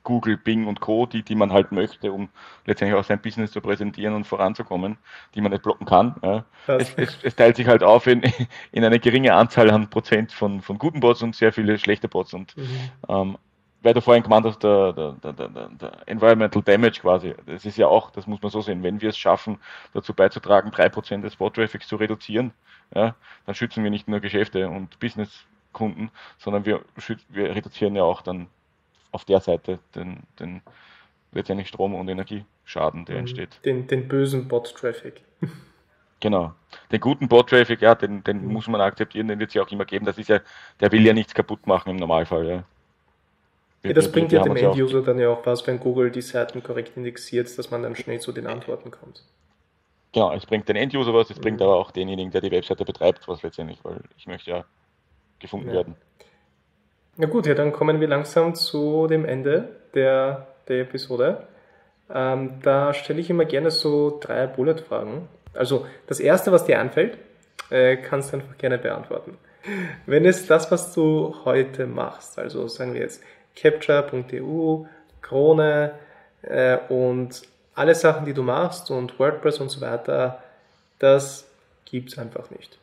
[0.03, 2.29] Google, Bing und Co., die, die man halt möchte, um
[2.65, 4.97] letztendlich auch sein Business zu präsentieren und voranzukommen,
[5.35, 6.15] die man nicht blocken kann.
[6.23, 6.45] Ja.
[6.67, 8.23] Es, es, es, teilt sich halt auf in,
[8.71, 12.33] in eine geringe Anzahl an Prozent von, von guten Bots und sehr viele schlechte Bots.
[12.33, 12.89] Und mhm.
[13.09, 13.37] ähm,
[13.83, 17.87] weil du vorhin gemeint hast, der, der, der, der, Environmental Damage quasi, das ist ja
[17.87, 19.57] auch, das muss man so sehen, wenn wir es schaffen,
[19.93, 22.53] dazu beizutragen, drei Prozent des Bot-Traffics zu reduzieren,
[22.93, 26.81] ja, dann schützen wir nicht nur Geschäfte und Businesskunden, sondern wir,
[27.29, 28.47] wir reduzieren ja auch dann
[29.11, 30.61] auf der Seite den, den
[31.31, 33.19] letztendlich Strom- und Energieschaden, der mhm.
[33.21, 33.59] entsteht.
[33.65, 35.21] Den, den bösen Bot-Traffic.
[36.19, 36.53] Genau.
[36.91, 38.53] Den guten Bot-Traffic, ja, den, den mhm.
[38.53, 40.05] muss man akzeptieren, den wird es ja auch immer geben.
[40.05, 40.39] Das ist ja,
[40.79, 42.63] der will ja nichts kaputt machen im Normalfall, ja.
[43.83, 46.95] Ja, das bringt ja dem End-User dann ja auch was, wenn Google die Seiten korrekt
[46.95, 49.23] indexiert, dass man dann schnell zu den Antworten kommt.
[50.13, 51.41] Genau, es bringt den End-User was, es mhm.
[51.41, 54.65] bringt aber auch denjenigen, der die Webseite betreibt, was letztendlich, weil ich möchte ja
[55.39, 55.73] gefunden ja.
[55.73, 55.95] werden.
[57.21, 61.45] Na gut, ja, dann kommen wir langsam zu dem Ende der, der Episode.
[62.11, 65.27] Ähm, da stelle ich immer gerne so drei Bullet-Fragen.
[65.53, 67.19] Also das erste, was dir anfällt,
[67.69, 69.37] äh, kannst du einfach gerne beantworten.
[70.07, 73.21] Wenn es das, was du heute machst, also sagen wir jetzt
[73.55, 74.85] Capture.eu,
[75.21, 75.91] Krone
[76.41, 77.43] äh, und
[77.75, 80.41] alle Sachen, die du machst und WordPress und so weiter,
[80.97, 81.47] das
[81.85, 82.80] gibt es einfach nicht.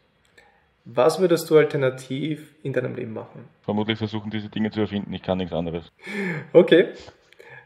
[0.91, 3.45] Was würdest du alternativ in deinem Leben machen?
[3.61, 5.12] Vermutlich versuchen, diese Dinge zu erfinden.
[5.12, 5.93] Ich kann nichts anderes.
[6.55, 6.95] Okay,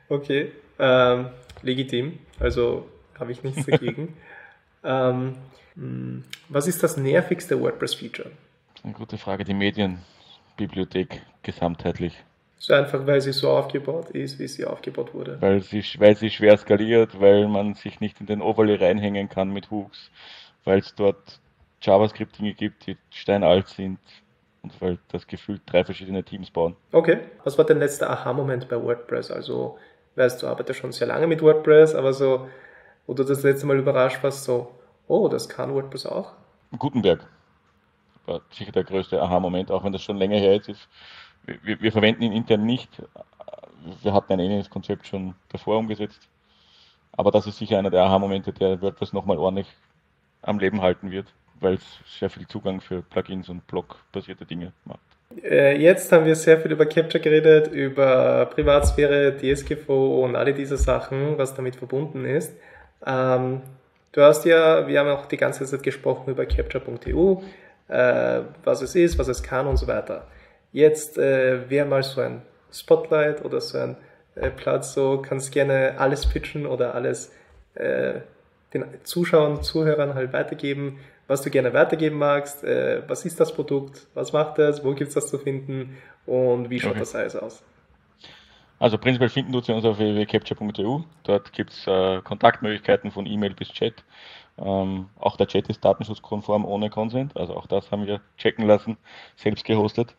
[0.09, 0.51] okay.
[0.81, 1.29] Ähm,
[1.63, 2.19] legitim.
[2.41, 2.85] Also
[3.21, 4.17] habe ich nichts dagegen.
[4.85, 5.37] ähm,
[5.77, 8.33] hm, was ist das nervigste WordPress-Feature?
[8.83, 9.45] Eine gute Frage.
[9.45, 12.25] Die Medienbibliothek gesamtheitlich.
[12.59, 15.41] So einfach, weil sie so aufgebaut ist, wie sie aufgebaut wurde.
[15.41, 19.53] Weil sie, weil sie schwer skaliert, weil man sich nicht in den Overlay reinhängen kann
[19.53, 20.11] mit Hooks,
[20.65, 21.41] weil es dort
[21.83, 23.99] JavaScript-Dinge gibt, die steinalt sind
[24.63, 26.77] und weil das Gefühl drei verschiedene Teams bauen.
[26.93, 27.19] Okay.
[27.45, 29.31] Was war dein letzter Aha-Moment bei WordPress?
[29.31, 29.79] Also,
[30.17, 32.49] weißt du, arbeitest schon sehr lange mit WordPress, aber so,
[33.07, 34.73] wo du das letzte Mal überrascht warst, so,
[35.09, 36.33] oh, das kann WordPress auch?
[36.79, 37.27] Gutenberg
[38.25, 40.89] war sicher der größte Aha-Moment, auch wenn das schon länger her ist
[41.45, 43.03] wir, wir, verwenden ihn intern nicht.
[44.03, 46.29] Wir hatten ein ähnliches Konzept schon davor umgesetzt.
[47.13, 49.67] Aber das ist sicher einer der Aha-Momente, der WordPress nochmal ordentlich
[50.43, 51.27] am Leben halten wird,
[51.63, 55.01] weil es sehr viel Zugang für Plugins und Blog-basierte Dinge macht.
[55.43, 60.77] Äh, jetzt haben wir sehr viel über Capture geredet, über Privatsphäre, DSGVO und alle diese
[60.77, 62.53] Sachen, was damit verbunden ist.
[63.07, 63.63] Ähm,
[64.13, 67.43] du hast ja, wir haben auch die ganze Zeit gesprochen über Capture.eu,
[67.89, 70.27] äh, was es ist, was es kann und so weiter.
[70.73, 72.43] Jetzt äh, wäre mal so ein
[72.73, 73.97] Spotlight oder so ein
[74.35, 77.33] äh, Platz, so kannst gerne alles pitchen oder alles
[77.75, 78.21] äh,
[78.73, 84.07] den Zuschauern, Zuhörern halt weitergeben, was du gerne weitergeben magst, äh, was ist das Produkt,
[84.15, 85.97] was macht das, wo gibt es das zu finden
[86.27, 87.01] und wie schaut okay.
[87.01, 87.63] das alles aus.
[88.79, 91.01] Also prinzipiell finden Sie uns auf www.capture.eu.
[91.23, 94.03] Dort gibt es äh, Kontaktmöglichkeiten von E-Mail bis Chat.
[94.59, 98.99] Ähm, auch der Chat ist datenschutzkonform ohne Consent, also auch das haben wir checken lassen,
[99.37, 100.15] selbst gehostet.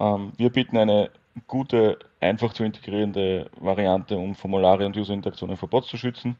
[0.00, 1.10] Ähm, wir bieten eine
[1.46, 6.36] gute, einfach zu integrierende Variante, um Formulare und User-Interaktionen vor Bots zu schützen.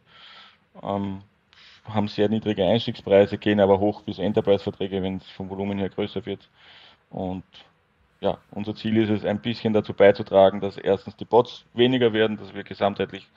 [0.83, 1.23] Ähm,
[1.89, 6.25] haben sehr niedrige Einstiegspreise, gehen aber hoch bis Enterprise-Verträge, wenn es vom Volumen her größer
[6.27, 6.49] wird.
[7.11, 7.45] Und
[8.21, 12.39] ja, unser Ziel ist es, ein bisschen dazu beizutragen, dass erstens die Bots weniger werden,
[12.39, 13.29] dass wir gesamtheitlich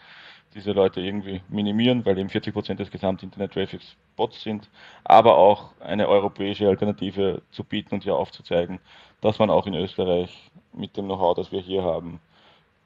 [0.53, 4.69] diese Leute irgendwie minimieren, weil eben 40 Prozent des Gesamt-Internet-Traffics Bots sind,
[5.03, 8.79] aber auch eine europäische Alternative zu bieten und hier aufzuzeigen,
[9.19, 12.21] dass man auch in Österreich mit dem Know-how, das wir hier haben,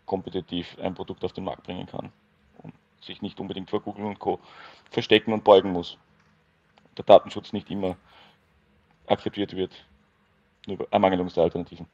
[0.08, 2.12] kompetitiv ein Produkt auf den Markt bringen kann
[3.02, 4.40] sich nicht unbedingt vor Google und Co.
[4.90, 5.98] verstecken und beugen muss.
[6.98, 7.96] Der Datenschutz nicht immer
[9.08, 9.72] akzeptiert wird,
[10.68, 11.88] nur Ermangelung der Alternativen.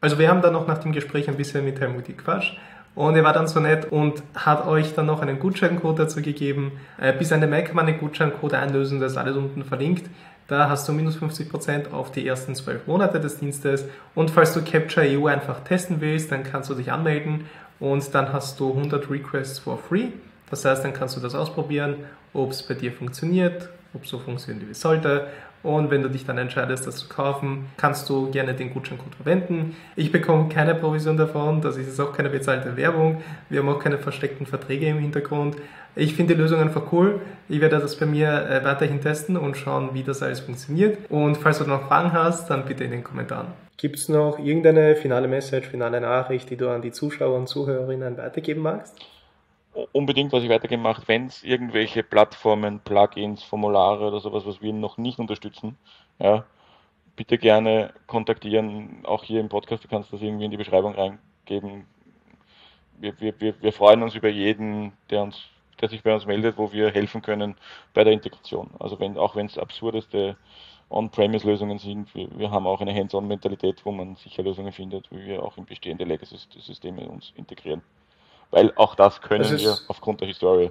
[0.00, 2.58] Also wir haben dann noch nach dem Gespräch ein bisschen mit Helmut gequatscht
[2.94, 6.72] und er war dann so nett und hat euch dann noch einen Gutscheincode dazu gegeben.
[7.00, 10.10] Äh, bis Ende Mai kann man den Gutscheincode einlösen, das ist alles unten verlinkt.
[10.48, 13.86] Da hast du minus 50% auf die ersten 12 Monate des Dienstes.
[14.14, 17.46] Und falls du Capture EU einfach testen willst, dann kannst du dich anmelden
[17.80, 20.08] und dann hast du 100 Requests for free.
[20.52, 21.96] Das heißt, dann kannst du das ausprobieren,
[22.34, 25.28] ob es bei dir funktioniert, ob so funktioniert, wie es sollte.
[25.62, 29.76] Und wenn du dich dann entscheidest, das zu kaufen, kannst du gerne den Gutscheincode verwenden.
[29.96, 33.22] Ich bekomme keine Provision davon, das ist auch keine bezahlte Werbung.
[33.48, 35.56] Wir haben auch keine versteckten Verträge im Hintergrund.
[35.96, 37.22] Ich finde die Lösung einfach cool.
[37.48, 41.10] Ich werde das bei mir äh, weiterhin testen und schauen, wie das alles funktioniert.
[41.10, 43.48] Und falls du noch Fragen hast, dann bitte in den Kommentaren.
[43.78, 48.18] Gibt es noch irgendeine finale Message, finale Nachricht, die du an die Zuschauer und Zuhörerinnen
[48.18, 48.98] weitergeben magst?
[49.92, 54.72] Unbedingt, was ich weitergeben mache, wenn es irgendwelche Plattformen, Plugins, Formulare oder sowas, was wir
[54.72, 55.76] noch nicht unterstützen,
[56.18, 56.44] ja,
[57.16, 61.86] bitte gerne kontaktieren, auch hier im Podcast, du kannst das irgendwie in die Beschreibung reingeben.
[62.98, 65.40] Wir, wir, wir, wir freuen uns über jeden, der uns,
[65.80, 67.56] der sich bei uns meldet, wo wir helfen können
[67.94, 68.70] bei der Integration.
[68.78, 70.36] Also wenn, auch wenn es absurdeste
[70.90, 75.42] On-Premise-Lösungen sind, wir, wir haben auch eine Hands-on-Mentalität, wo man sicher Lösungen findet, wie wir
[75.42, 77.82] auch in bestehende Legacy-Systeme uns integrieren
[78.52, 80.70] weil auch das können das wir aufgrund der Historie.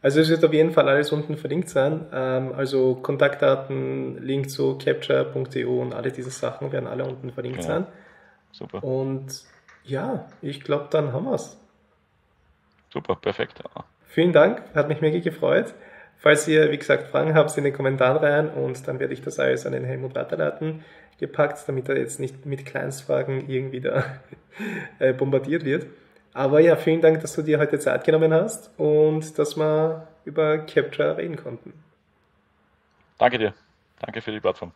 [0.00, 2.06] Also es wird auf jeden Fall alles unten verlinkt sein.
[2.12, 7.72] Ähm, also Kontaktdaten, Link zu capture.eu und alle diese Sachen werden alle unten verlinkt genau.
[7.72, 7.86] sein.
[8.50, 8.82] Super.
[8.82, 9.44] Und
[9.84, 11.56] ja, ich glaube, dann haben wir es.
[12.92, 13.62] Super, perfekt.
[14.06, 15.72] Vielen Dank, hat mich mega gefreut.
[16.18, 19.38] Falls ihr, wie gesagt, Fragen habt, in den Kommentaren rein und dann werde ich das
[19.38, 20.84] alles an den Helmut weiterleiten,
[21.18, 24.04] gepackt, damit er jetzt nicht mit Kleinstfragen irgendwie da
[24.98, 25.86] äh, bombardiert wird.
[26.34, 30.58] Aber ja, vielen Dank, dass du dir heute Zeit genommen hast und dass wir über
[30.58, 31.72] Capture reden konnten.
[33.18, 33.54] Danke dir.
[34.00, 34.72] Danke für die Plattform.